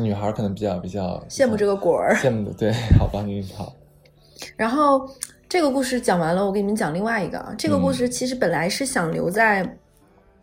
[0.00, 2.14] 女孩可能比较比较羡慕这个果儿。
[2.16, 3.72] 羡慕的，对，好吧，你，好，
[4.56, 5.06] 然后
[5.52, 7.54] 这个故事讲完了，我给你们讲另外一个啊。
[7.58, 9.62] 这个故嗯事其实本来是想留在，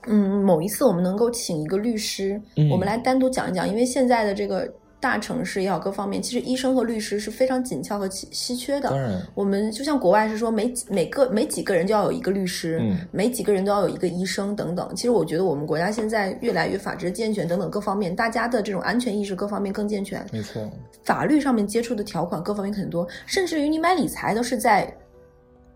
[0.06, 8.90] 嗯，某一次我们能够请一个律师，嗯我们来单独讲一讲，因为现在的这个大城市也好，各方面，其实医生和律师是非常紧俏和稀稀缺的。
[8.90, 14.94] 当然，我们就像国外是说每几每个每几个人就要有一个律师，嗯每几个人都要有一个医生等等。
[14.96, 20.70] 其实我觉得我们国家现在越来越法治健全等等各方面，大家的这种安全意识各方面更健全，没错，
[21.04, 24.94] 法律上面接触的条款各方面很多，甚至于你买理财都是在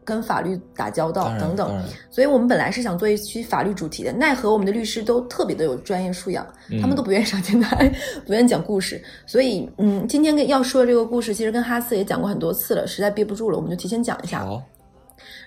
[0.04, 1.82] 跟法律打交道，等等。
[2.10, 6.46] 所以我们本来是想做一期法律主题的，奈何我们的律师都特别的有专业素养，
[6.82, 7.92] 他们都不愿意上电台，
[8.26, 9.02] 不愿意讲故事。
[9.26, 14.48] 所以，嗯，今天跟要说的这个故事，其实跟哈斯也讲过很多次了，实在憋不住了，我们就提前讲一下。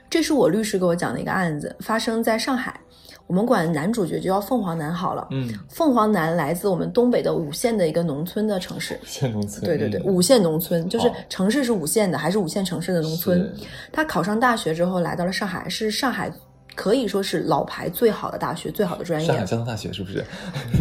[0.08, 2.80] 这是我律师给我讲的一个案子，发生在上海。
[3.26, 5.26] 我们管男主角就叫凤凰男好了。
[5.30, 8.98] 嗯，凤凰男来自我们东北的五线的一个农村的城市。
[9.04, 13.52] 县农村，对对对，嗯五线农村就是城市是五线的，还是五线城市的农村。
[13.92, 16.30] 他考上大学之后来到了上海，是上海
[16.74, 19.26] 可以说是老牌最好的大学，最好的专业。
[19.26, 20.24] 上海交通大学是不是？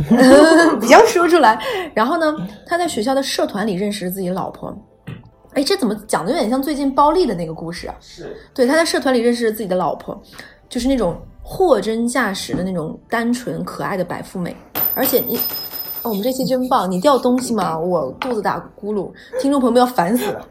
[0.80, 1.60] 不要说出来。
[1.96, 4.72] 然后呢，他在学校的社团里认识了自己的老婆。
[5.54, 7.96] 哎，这怎么讲的有点像最近包丽的那个故事啊？
[8.02, 10.22] 是，对，他在社团里认识了自己的老婆，
[10.68, 14.56] 就是那种货真价实的那种单纯可爱的白富美。
[14.96, 15.38] 而且你，
[16.02, 16.90] 哦，我们这期真棒！
[16.90, 17.78] 你掉东西吗？
[17.78, 20.48] 我肚子打咕噜，听众朋友们要烦死了。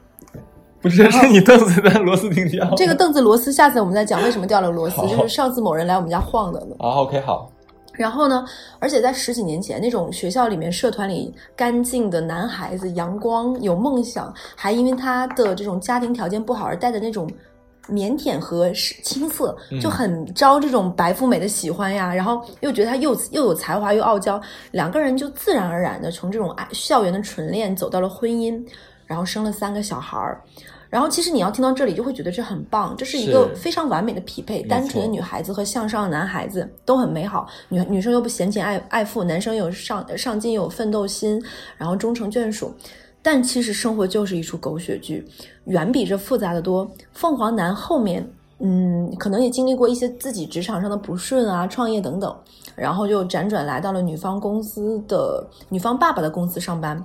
[0.80, 2.70] 不是，是你凳子的螺丝钉掉。
[2.76, 6.76] 这个凳子螺丝，下次我们再讲为什么掉了螺丝，好就是上次某人来我们家晃的呢。
[6.78, 7.50] 啊，OK，好，
[7.94, 8.44] 然后呢，
[8.78, 17.26] 而且在十几年前，那种学校里面社团里干净的男孩子，阳光有梦想，还因为他的这种家庭条件不好而带的那种
[17.90, 18.70] 腼腆和
[19.02, 22.14] 青涩，就很招这种白富美的喜欢呀。
[22.14, 28.62] 然后又觉得他又又有才华又傲娇，两个人就自然而然的从这种爱校园的纯恋走到了婚姻，
[29.06, 30.40] 然后生了三个小孩儿。
[30.90, 37.48] 然后其实你要听到这里，就会觉得这很棒，这是一个非常完美的匹配，单纯的女孩子和向上的男孩子都很美好。
[37.68, 41.42] 女女生又不嫌钱爱爱富，男生有上上进又有奋斗心，
[41.76, 42.72] 然后终成眷属。
[43.26, 45.26] 但其实生活就是一出狗血剧，
[45.64, 46.86] 远比这复杂的多。
[47.14, 52.36] 凤凰男后面，嗯，可能也经历过一些自己职场上的不顺啊，创业等等，
[52.76, 57.02] 然后就辗转来到了女方公司的女方爸爸的公司上班。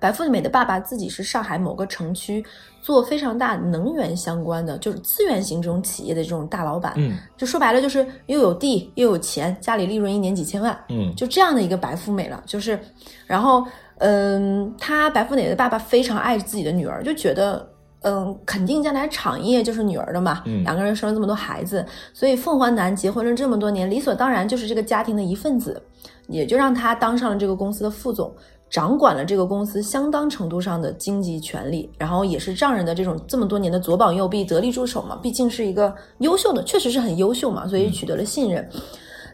[0.00, 2.44] 白富美的爸爸自己是上海某个城区
[2.82, 6.94] 做非常大能源相关的，就是资源型这种企业的这种大老板。
[6.96, 12.42] 嗯就说白了，就是又有地又有钱，家里利润一年几千万，嗯，就这样的一个白富美了。
[12.44, 12.78] 就是，
[13.24, 13.64] 然后，
[13.98, 17.68] 嗯，他白富美的爸爸非常爱自己的女儿，就觉得。
[18.02, 20.44] 嗯，肯定将来产业就是女儿的嘛。
[20.46, 21.84] 嗯两个人生了这么多孩子，
[22.14, 25.82] 所以凤凰男结婚了这么多年，理所当然就是这个家庭的一份子，
[26.28, 28.32] 也就让他当上了这个公司的副总，
[28.70, 35.18] 掌管了这个公司相当程度上的经济权利，然后也是丈人的这种这么多年的左膀右臂、得力助手嘛。
[35.20, 38.64] 毕竟是一个优秀的，确实是很优秀嘛，所以取得了信任。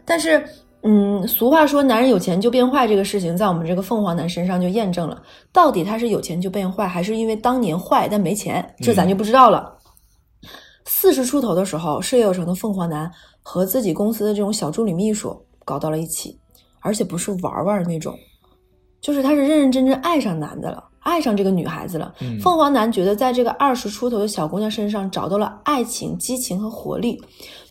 [0.03, 0.43] 但是，
[0.87, 5.19] 嗯，俗话说男人有钱就变坏这个事情，在我们这个凤凰男身上就验证了。
[5.51, 8.63] 到底他是有钱就变坏，还是因为当年坏但没钱？
[8.77, 9.75] 这咱就不知道了。
[10.85, 16.37] 四十出头的时候，事业有成的凤凰男和自己公司的这种小助理秘书搞到了一起，
[16.81, 18.15] 而且不是玩玩那种，
[19.01, 22.13] 就是他是认认真真爱上男的了，爱上这个女孩子了。
[22.21, 27.19] 嗯凤凰男觉得在这个二十出头的小姑娘身上找到了爱情、激情和活力，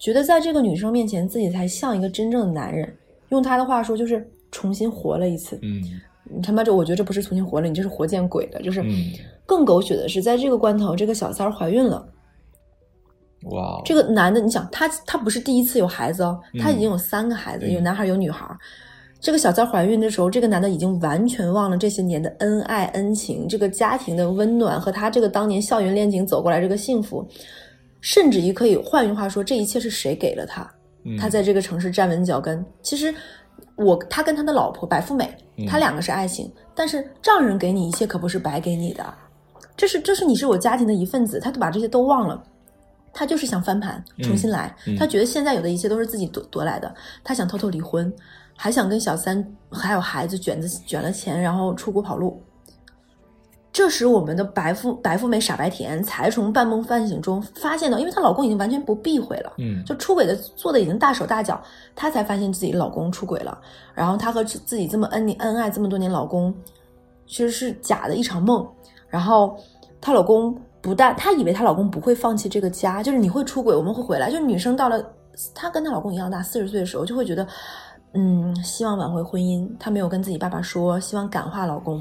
[0.00, 2.92] 觉得在这个女生面前自己才像一个真正的男人。
[3.34, 5.58] 用他的话说，就是重新活了一次。
[5.62, 5.82] 嗯
[6.26, 8.62] 你他妈这，我觉得这不是重新活了，你这是活见鬼了。
[8.62, 9.12] 就是嗯，
[9.44, 12.08] 更狗血的是，在这个关头，这个小三儿怀孕了。
[13.50, 18.46] 哇哦，这个男的，你想他他不是第一次有孩子哦，他已经有三个孩子，嗯有男孩有女孩。
[19.20, 27.26] 这个小三怀孕的时候，这个男的已经完全忘了这些年的恩爱恩情，这个家庭的温暖和他这个当年校园恋情走过来这个幸福，
[28.00, 30.73] 甚至于可以换句话说，这一切是谁给了他？
[31.04, 32.64] 嗯他在这个城市站稳脚跟。
[32.82, 33.14] 其实
[33.76, 39.14] 我他跟他的老婆白富美，嗯他两个是爱情，但是丈人给你一切可不是白给你的，
[39.76, 42.42] 这是这是你是我家庭的一份子，他都把这些都忘了。
[43.12, 44.74] 他就是想翻盘，重新来。
[44.86, 48.12] 嗯他觉得现在有的一切都是自己夺夺来的，他想偷偷离婚，
[48.56, 52.42] 还想跟小三还有孩子卷子卷了钱，然后出国跑路。
[53.74, 61.60] 这时，我们的白富白富美傻白甜才从半梦半醒中发现到，因为她老公已经完全不避讳了，嗯就出轨的做的已经大手大脚，
[61.92, 63.60] 她才发现自己老公出轨了。
[63.92, 66.54] 然后她和自自己这么恩恩爱这么多年老公，
[67.26, 68.64] 其实是假的一场梦。
[69.08, 69.56] 然后
[70.00, 74.30] 她老公不但她以为她老公不会放弃这个家，就是你会出轨，我们会回来。
[74.30, 75.04] 就是女生到了
[75.52, 77.44] 她跟她老公一样大，四十岁的时候就会觉得，
[78.12, 79.68] 嗯，希望挽回婚姻。
[79.80, 82.00] 她没有跟自己爸爸说，希望感化老公。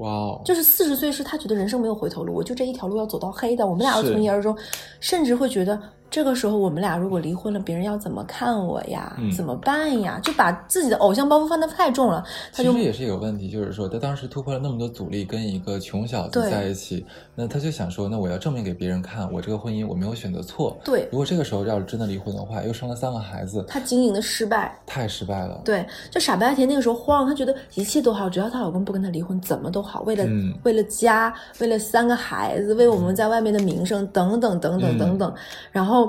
[0.00, 3.66] 哇哦，就是四十岁是他觉得人生没有回头路，我就这一条路要走到黑的。
[3.66, 4.56] 我们俩要从一而终，
[4.98, 9.16] 甚至会觉得这个时候我们俩如果离婚了，别人要怎么看我呀？
[9.18, 10.20] 嗯怎么办呀？
[10.22, 20.76] 就把自己的偶像包袱放得太重了，他就其实也是有问题，就是说他当时突破了那么多阻力，跟一个穷小子在一起，那他就想说，那我要证明给别人看，我这个婚姻我没有选择错。
[20.84, 24.76] 对如果这个时候要是真的离婚的话，又生了三个孩子，他经营的失败。
[24.86, 25.60] 太失败了。
[25.64, 30.02] 对，就傻白甜那个时候慌，她觉得一切都好，只要她老公不跟她离婚，怎么都好。
[30.02, 35.34] 为了、嗯为了家，为了三个孩子，为我们在外面的名声，等等等等嗯等等。
[35.70, 35.99] 然后，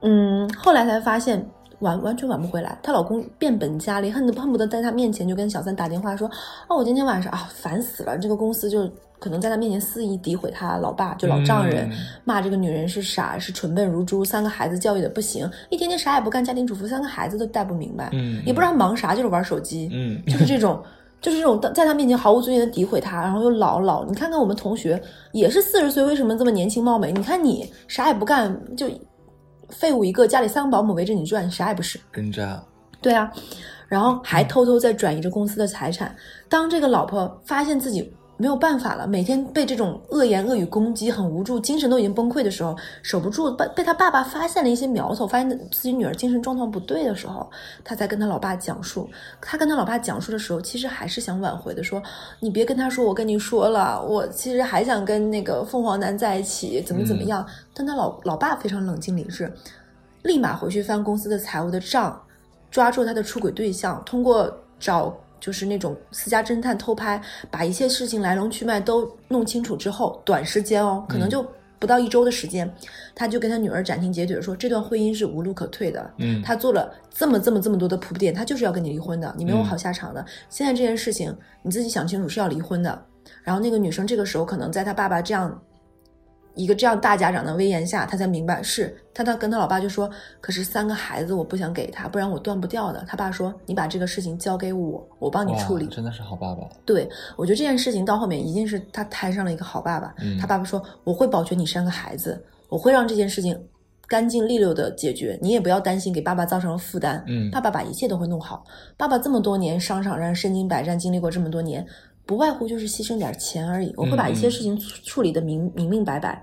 [0.00, 1.44] 嗯，后来才发现
[1.80, 2.78] 完完全挽不回来。
[2.82, 6.28] 她老公变本加厉，恨得恨不得在她面前就跟小三打电话说
[6.68, 11.90] ：“哦，我今天晚上啊烦死了，这个公司就可能在她面前肆意诋毁她老爸，就老丈人。
[12.24, 20.82] 骂这个女人是傻，是蠢笨如猪，三个孩子教育的不行，一天天啥也不干，家庭主妇，三个孩子都带不明白，嗯也不知道忙啥，就是玩手机，嗯就是这种，
[21.24, 27.10] 就是这种在他面前毫无尊严的诋毁他，然后又老老，你看看我们同学也是四十岁，为什么这么年轻貌美？
[27.12, 28.86] 你看你啥也不干，就
[29.70, 31.98] 废物一个，家里三个保姆围着你转，你啥也不是。
[32.12, 32.62] 跟渣。
[33.00, 33.32] 对啊，
[33.88, 36.14] 然后还偷偷在转移着公司的财产。
[36.46, 47.48] 当这个老婆发现自己没有办法了，每天被这种恶言恶语攻击，很无助，精神都已经崩溃的时候，守不住，被被他爸爸发现了一些苗头，发现自己女儿精神状况不对的时候，
[47.84, 49.08] 他才跟他老爸讲述。
[49.40, 52.02] 他跟他老爸讲述的时候，其实还是想挽回的，说
[52.40, 57.46] 你别跟他说，我跟你说了，我其实还想跟那个凤凰男在一起，怎么怎么样。
[57.72, 59.52] 但他老老爸非常冷静理智，
[60.22, 62.20] 立马回去翻公司的财务的账，
[62.70, 71.46] 抓住他的出轨对象，通过找就是那种私家侦探偷拍，把一切事情来龙去脉都弄清楚之后，短时间哦，可能就
[71.78, 72.72] 不到一周的时间，
[73.14, 76.10] 他就跟他女儿斩钉截铁地说，这段婚姻是无路可退的。
[76.16, 80.24] 嗯他做了这么这么这么多的铺垫，他就是要跟你离婚的，你没有好下场的。
[80.48, 83.04] 现在这件事情你自己想清楚是要离婚的。
[83.42, 85.62] 然后那个女生这个时候可能在她爸爸这样
[86.54, 89.24] 一个这样大家长的威严下，他才明白是他。
[89.24, 90.08] 他跟他老爸就说，
[90.40, 93.04] 可是三个孩子我不想给他，不然我断不掉的。
[93.08, 95.86] 他爸说你把这个事情交给我，我帮你处理。
[95.88, 96.62] 真的是好爸爸。
[96.84, 100.14] 对我觉得这件事情到后面一定是他摊上了一个好爸爸。
[100.20, 103.58] 嗯他爸爸说我会保全你三个孩子，我会让这件事情
[104.06, 107.24] 干净利落的解决，你也不要担心给爸爸造成了负担。
[107.26, 108.64] 嗯爸爸把一切都会弄好。
[108.96, 111.84] 爸爸这么多年商场上身经百战，经历过这么多年，
[112.26, 113.92] 不外乎就是牺牲点钱而已。
[113.96, 116.42] 我会把一些事情处处理的明明明白白。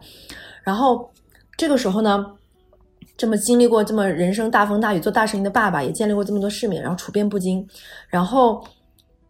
[0.63, 1.11] 然后
[1.57, 2.25] 这个时候呢，
[3.17, 7.67] 这么经历过这么人生大风大雨做大生意的爸爸，也见历过这么多世面，然后处变不惊，
[8.07, 8.63] 然后。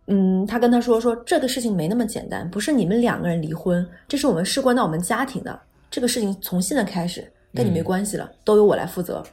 [0.07, 5.57] 嗯，他跟他说说这个事情没那么简单，不是你们两个人离婚，这是我们事关到我们家庭的，
[5.89, 9.23] 这个事情从现在开始跟你没关系了，都由我来负责。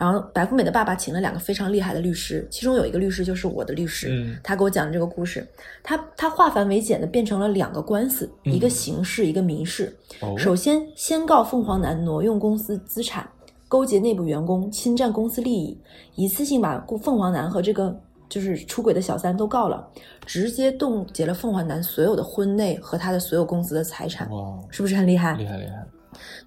[0.00, 5.46] 然后白富美的爸爸请了两个非常厉害的律师，其中有一个律师就是我的律师，嗯他给我讲的这个故事，
[5.82, 9.94] 他他化繁为简的变成了两个官司，一个刑事，一个民事。
[10.20, 13.28] 哦首先，先告凤凰男挪用公司资产，
[13.68, 15.78] 勾结内部员工，侵占公司利益，
[16.14, 17.94] 一次性把凤凰男和这个
[18.26, 19.86] 就是出轨的小三都告了，
[20.24, 25.34] 直接冻结了凤凰男所有的婚内和他的所有公司的财产，哇，是不是很厉害？
[25.34, 25.84] 厉害厉害。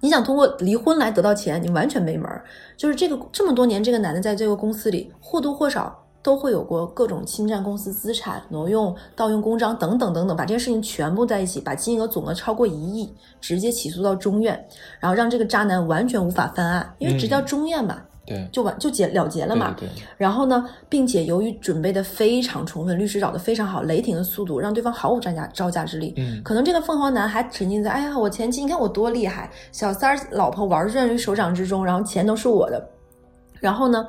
[0.00, 2.44] 你想通过离婚来得到钱，你完全没门儿。
[2.76, 14.66] 就是这个这么多年，这个男的在这个公司里或多或少都会有过各种侵占公司资产、挪用、盗用公章等等等等，把这些事情全部在一起，把金额总额超过一亿，直接起诉到中院，
[14.98, 19.74] 然后让这个渣男完全无法翻案，因为直到中院嘛，对，就完就结了结了嘛。
[19.76, 26.14] 对对对然后呢，并且由于准备的非常充分，律师找的非常好，雷霆的速度让对方毫无招架招架之力。
[26.16, 32.88] 嗯可能这个凤凰男还沉浸在哎呀，我前妻你看我多厉害，小三儿老婆玩转于手掌之中，然后钱都是我的。
[33.60, 34.06] 然后呢，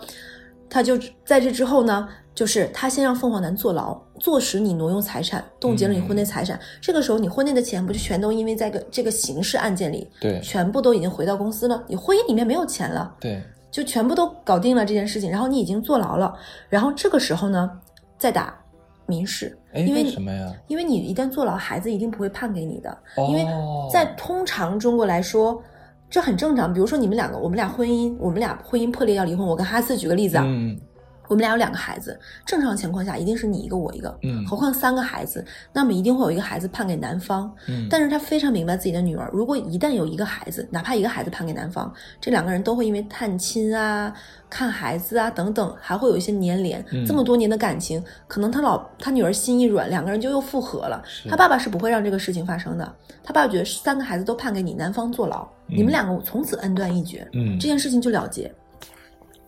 [0.70, 6.60] 他就在这之后呢，就是他先让凤凰男坐牢，坐实你挪用财产，冻结了你婚内财产。
[6.82, 13.16] 这个时候，你婚内的钱不就全都因为在个这个刑事案件里，对全部都已经回到公司了，你婚姻里面没有钱了。
[13.22, 13.42] 对，
[13.76, 16.34] 就全部都搞定了这件事情，然后你已经坐牢了，
[16.70, 17.70] 然后这个时候呢，
[18.18, 18.58] 再打
[19.06, 20.50] 民事，哎，因为为什么呀？
[20.68, 23.46] 因为你一旦坐牢，孩子一定不会判给你的，哦因为
[23.92, 25.62] 在通常中国来说，
[26.10, 26.72] 这很正常。
[26.72, 30.80] 比如说你们两个，我们俩婚姻，我们俩婚姻破裂要离婚，我跟哈斯举个例子啊，嗯
[31.28, 37.52] 我们俩有两个孩子，正常情况下一定是你一个我一个，嗯何况三个孩子，那么一定会有一个孩子判给男方。
[37.68, 44.14] 嗯，但是他非常明白自己的女儿，如果一旦有一个孩子，哪怕一个孩子判给男方，这两个人都会因为探亲啊、
[44.50, 46.84] 看孩子啊等等，还会有一些粘连。
[46.92, 51.04] 嗯这么多年的感情，可能他老他女儿心一软，两个人就又复合了。
[51.30, 58.52] 他爸爸是不会让这个事情发生的，他爸爸觉得三个孩子都判给你，男方坐牢，你们两个从此恩断义绝，嗯这件事情就了结。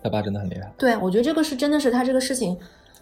[0.04, 2.58] 他爸真的很厉害，对我觉得这个是真的是他这个事情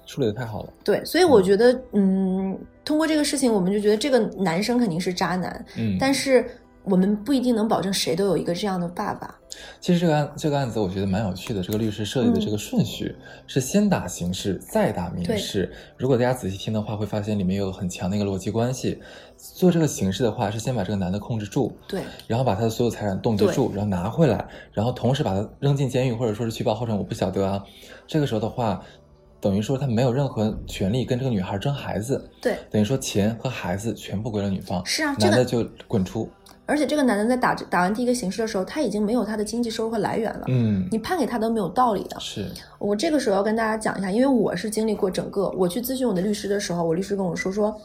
[0.05, 0.73] 处理的太好了。
[0.83, 6.45] 对，所以我觉得，嗯，通过这个事情，我们就觉得这个男生肯定是渣男，嗯，但是
[6.85, 9.35] 我们不一定能保证谁都有一个这样的爸爸。
[9.79, 13.15] 其实这个案这个案子我觉得蛮有趣的，这个律师设计的这个顺序、
[13.47, 15.71] 是先打刑事，再打民事。
[15.97, 19.01] 如果大家仔细听的话，会发现里面有很强的一个逻辑关系。
[19.37, 27.63] 做这个刑事的话，是先把这个男的控制住，对，然后把他的所有财产冻结住，然后拿回来，然后同时把他扔进监狱，或者说是取保候审，我不晓得啊。
[28.05, 28.81] 这个时候的话，
[29.39, 36.29] 等于说他没有任何权利跟这个女孩争孩子，对，等于说钱和孩子全部归了女方，是啊男的就滚出。
[36.65, 40.45] 而且这个男的在打打完第一个形式的时候，他已经没有他的经济收入和来源了。
[40.47, 42.19] 嗯，你判给他都没有道理的。
[42.19, 42.49] 是，
[42.79, 47.79] 我这个时候要跟大家讲一下，因为我是经历过整个，我去咨询我的律师的时候，我律师跟我说说，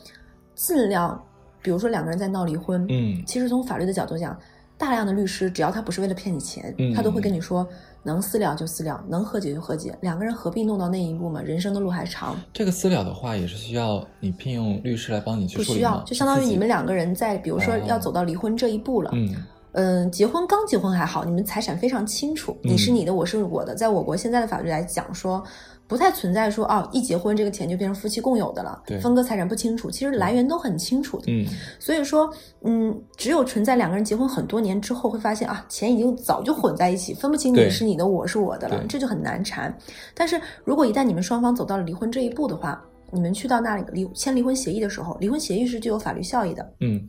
[0.54, 1.22] 尽量，
[1.60, 4.34] 比如说两个人在闹离婚，嗯其实从法律的角度讲，
[4.78, 7.68] 大量的律师只要他不是为了骗你钱，嗯他都会跟你说，
[8.02, 11.42] 能私了就私了，能和解就和解，两个人何必弄到那一步嘛？
[11.42, 19.36] 人生的路还长，这个私了的话，也是需要你聘用律师来帮你去不需要就相当于你们两个人在，比如说哦要走到离婚这一步了，嗯
[19.72, 23.74] 嗯，结婚刚结婚还好，你们财产非常清楚，嗯你是你的，我是我的。
[23.74, 25.42] 在我国现在的法律来讲说，
[25.90, 31.24] 不太存在说哦，一结婚这个钱就变成夫妻共有的了对，分割财产不清楚，其实来源都很清楚的。
[31.26, 31.44] 嗯
[31.80, 32.32] 所以说，
[32.62, 39.76] 嗯，只有存在两个人结婚很多年之后，会发现啊，钱已经早就混在一起，分不清你是你的，我是我的了，这就很难缠。
[40.14, 42.80] 但是如果一旦你们双方走到了离婚这一步的话，
[43.10, 46.72] 你们去到那里离签离婚协议的时候，离婚协议是具有法律效益的。
[46.78, 47.02] 嗯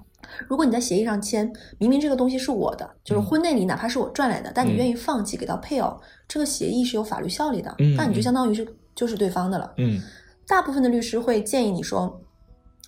[0.48, 3.26] 如果你在协议上签，明明这个东西是我的，就是嗯。
[3.26, 4.76] 婚内里哪怕是我赚来的，但你嗯。
[4.76, 8.24] 愿意放弃给到配偶，这个协议是有法律效力的，嗯那你就嗯。
[8.24, 9.74] 相当于是就是对方的了。
[9.78, 10.02] 嗯。
[10.48, 12.22] 大部分的律师会建议你说，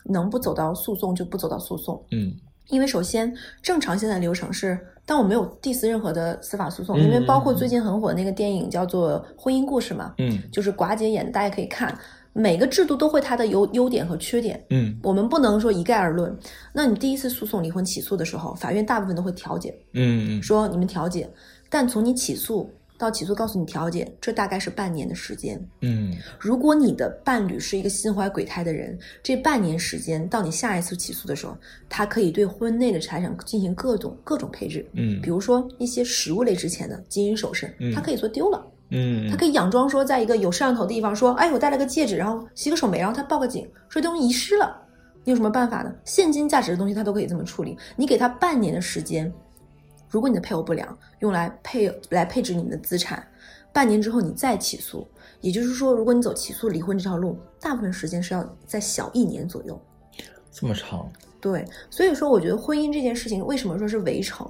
[0.06, 2.34] 能不走到诉讼就不走到诉讼，嗯。
[2.70, 11.94] 因为首先正常现在流程是，但我没有 diss 任何的司法诉讼，嗯因为包括最近很火的那个电影叫做《婚姻故事》嘛，嗯就是寡姐演的，大家可以看，
[12.34, 14.64] 每个制度都会它的优优点和缺点。
[14.72, 16.36] 嗯我们不能说一概而论。
[16.74, 21.30] 那你第一次诉讼离婚起诉的时候，法院大部分都会调解，嗯嗯说你们调解，
[21.70, 25.60] 但从你起诉到起诉告诉你调解，这大概是半年的时间。
[25.82, 31.56] 嗯如果你的伴侣是一个心怀鬼胎的人，这半年时间到你下一次起诉的时候，
[31.90, 38.66] 他可以对婚内的财产进行各种各种配置，嗯比如说一些实物类值钱的金银首饰，嗯他可以做丢了。
[38.90, 44.80] 嗯，他可以佯装说，在一个有摄像头的地方说，哎，我戴了个戒指，然后洗个手没，然后他报个警，说这东西遗失了。
[45.24, 45.94] 你有什么办法呢？
[46.04, 47.78] 现金价值的东西他都可以这么处理。
[47.96, 49.32] 你给他半年的时间，
[50.10, 53.26] 如果你的配偶不良，用来配来配置你们的资产，
[53.72, 55.08] 半年之后你再起诉，
[55.40, 59.82] 也就是说，如果你走起诉离婚这条路，大部分时间是要在小一年左右。
[60.52, 61.10] 这么长，
[61.42, 64.46] 对，所以说我觉得婚姻这件事情为什么说是围城，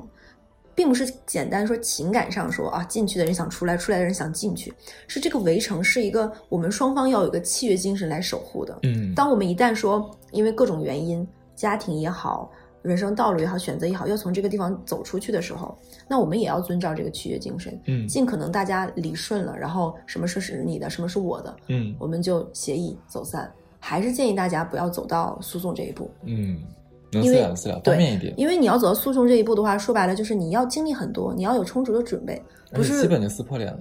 [0.75, 4.73] 并不是简单说情感上说啊进去的人想出来，出来的人想进去，
[5.07, 8.79] 是这个围城是一个我们双方要有一个契约精神来守护的。
[8.83, 12.51] 嗯当我们一旦说因为各种原因，家庭也好，
[12.81, 23.51] 人生道路也好，选择也好，要从这个地方走出去的时候，那我们也要遵照这个契约精神，嗯尽可能大家理顺了，然后什么事是你的，什么是我的，嗯我们就协议走散。
[23.85, 26.09] 还是建议大家不要走到诉讼这一步。
[26.23, 26.82] 嗯，能
[27.21, 32.41] 因为对方便一点，因为你要走到诉讼这一步的话，说白了就是你要经历很多，你要有充足的准备，
[32.71, 33.79] 不是基本就撕破脸了。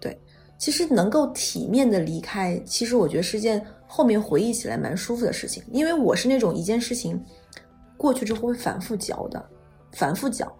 [0.00, 0.18] 对
[0.58, 5.62] 其实能够体面的离开，其实我觉得是件后面回忆起来蛮舒服的事情。
[5.70, 7.22] 因为我是那种一件事情
[7.96, 9.44] 过去之后会反复嚼的，
[9.92, 10.50] 反复嚼。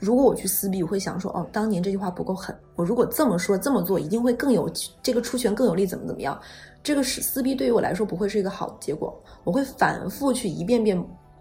[0.00, 4.70] 如果我去撕逼，我会想说，哦，当年这句话不够狠，我如果这么说这么做，一定会更有
[5.02, 6.40] 这个出拳更有力，怎么怎么样？
[6.82, 10.98] 这个是撕逼对于我来说不会是一个好的结果，我会反复去一遍遍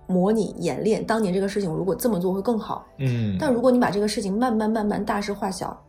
[0.10, 2.86] 模拟演练当年这个事情，如果这么做会更好。
[2.97, 5.80] 嗯，但如果你把这个事情慢慢慢慢大事化小，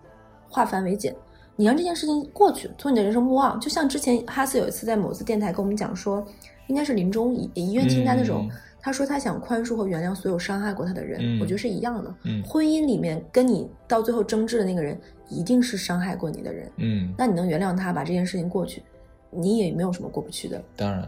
[0.46, 1.16] 化繁为简，
[1.56, 3.58] 你让这件事情过去，从你的人生目忘。
[3.58, 6.22] 就像之前哈斯有一次在某次电台跟我们讲说，
[6.66, 8.50] 应该是临终遗遗愿清单的时候，嗯
[8.82, 11.18] 他说他想宽恕和原谅所有伤害过他的人。
[11.20, 12.14] 嗯我觉得是一样的。
[12.24, 14.98] 嗯婚姻里面跟你到最后争执的那个人，
[15.28, 16.72] 一定是伤害过你的人。
[16.76, 18.82] 嗯，那你能原谅他，把这件事情过去，
[19.30, 20.62] 你也没有什么过不去的。
[20.76, 21.06] 当然，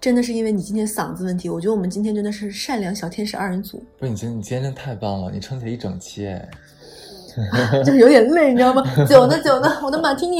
[0.00, 6.48] 真的是因为你今天嗓子问题，我觉得我们今天真的是善良小天使二人组，不是你今你今天真太棒了，你撑起了一整期哎。
[7.84, 8.82] 就是有点累，你知道吗？
[9.06, 10.38] 酒呢酒呢，我的马提尼。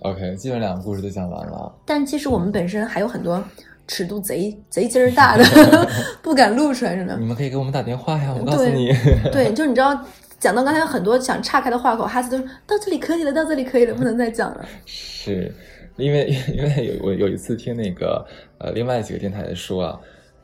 [0.00, 1.72] OK，基本两个故事都讲完了。
[1.84, 3.40] 但其实我们本身还有很多
[3.86, 5.44] 尺度贼贼劲儿大的，
[6.20, 7.24] 不敢录出来，真的你。
[7.24, 8.92] 们可以给我们打电话呀，我告诉你。
[9.30, 9.96] 对，就你知道，
[10.40, 14.66] 讲到刚才很多想岔开的话口，哈斯都说到这里可以了，到这里可以了，不能再讲了。
[14.86, 15.54] 是
[15.96, 18.26] 因为因为有我有一次听那个
[18.58, 20.00] 呃另外几个电台说啊，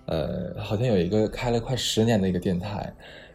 [0.07, 2.93] 呃好像有一个开了快十年的一个电台，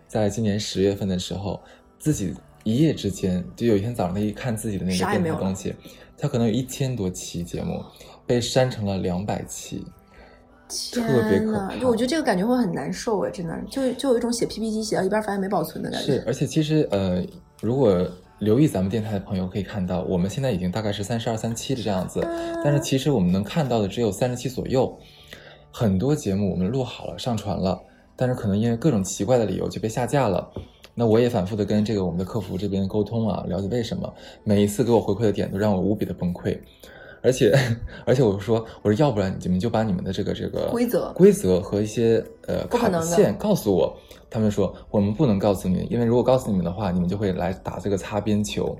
[0.07, 1.61] 在今年十月份的时候，
[1.99, 5.73] 自己一夜之间就有一天早上他一看自己的那个电台东西，
[6.17, 7.83] 他可能有一千多期节目
[8.25, 9.85] 被删成了两百期，
[10.91, 16.13] 特别可天呐，怕就我觉得这个感觉会很难受哎，真的，就就有一种写 PPT 写到一半发现没保存的感觉。
[16.13, 17.23] 是，而且其实呃，
[17.61, 18.05] 如果
[18.39, 22.21] 留意咱们电台的朋友可以看到，我们现在已经大概是三十二、三七的这样子，
[22.63, 24.97] 但是其实我们能看到的只有三十七左右。
[25.71, 27.81] 很多节目我们录好了、上传了，
[28.15, 30.51] 但是可能因为各种奇怪的理由就被下架了。
[30.93, 34.11] 那我也反复的跟这个我们的客服这边沟通啊，了解为什么。
[34.43, 36.57] 每一次给我回馈的点都让我无比的崩溃，
[37.27, 37.53] 而且
[38.07, 43.95] 而且我说我说要不然你们就把你们的这个这个规则规则和一些呃不可能的卡线告诉我。
[44.29, 48.77] 他们说我们不能告诉你们，因为如果告诉你们的话，你们就会来打这个擦边球。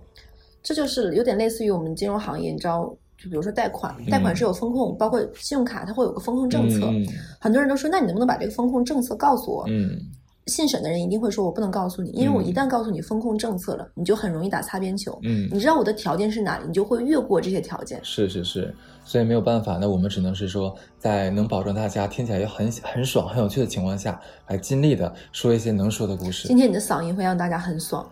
[0.62, 2.84] 这就是有点类似于我们金融行业，你知道，
[3.18, 6.86] 就比如说贷款，贷款是有风控，包括信用卡，它会有个风控政策。
[6.88, 7.06] 嗯
[7.39, 9.64] 很多人都说，那你能不能把这个风控政策告诉我？
[9.70, 9.98] 嗯，
[10.48, 15.18] 信审的人一定会说，我不能告诉你，因为我嗯一旦告诉你风控政策了，你就很容易打擦边球。
[15.24, 18.00] 嗯你知道我的条件是哪里，你就会越过这些条件。
[18.04, 18.74] 是是是，
[19.04, 26.56] 所以没有办法，那我们只能是说，在能保证大家听起来也很很爽、很有趣的情况下，来尽力的说一些能说的故事今。
[26.56, 28.08] 天你的嗓音会让大家很爽，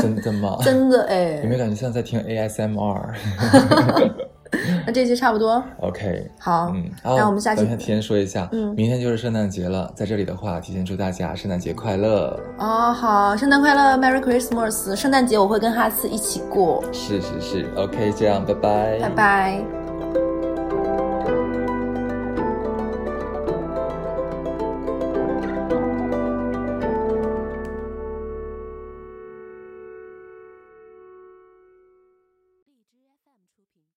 [0.00, 0.56] 真的吗？
[0.62, 1.58] 真 的哎 有没。
[1.58, 3.14] 有感觉像在听 ASMR？
[4.86, 12.38] 那这期差不多，OK，好，嗯，那我们下期提前说一下，嗯明天就是圣诞节了，在这里的话，提前祝大家圣诞节快乐。
[12.58, 14.94] 哦，好，圣诞快乐，Merry Christmas！
[14.96, 19.87] 圣诞节我会跟哈斯一起过，是是是，OK，这样，拜拜，拜拜。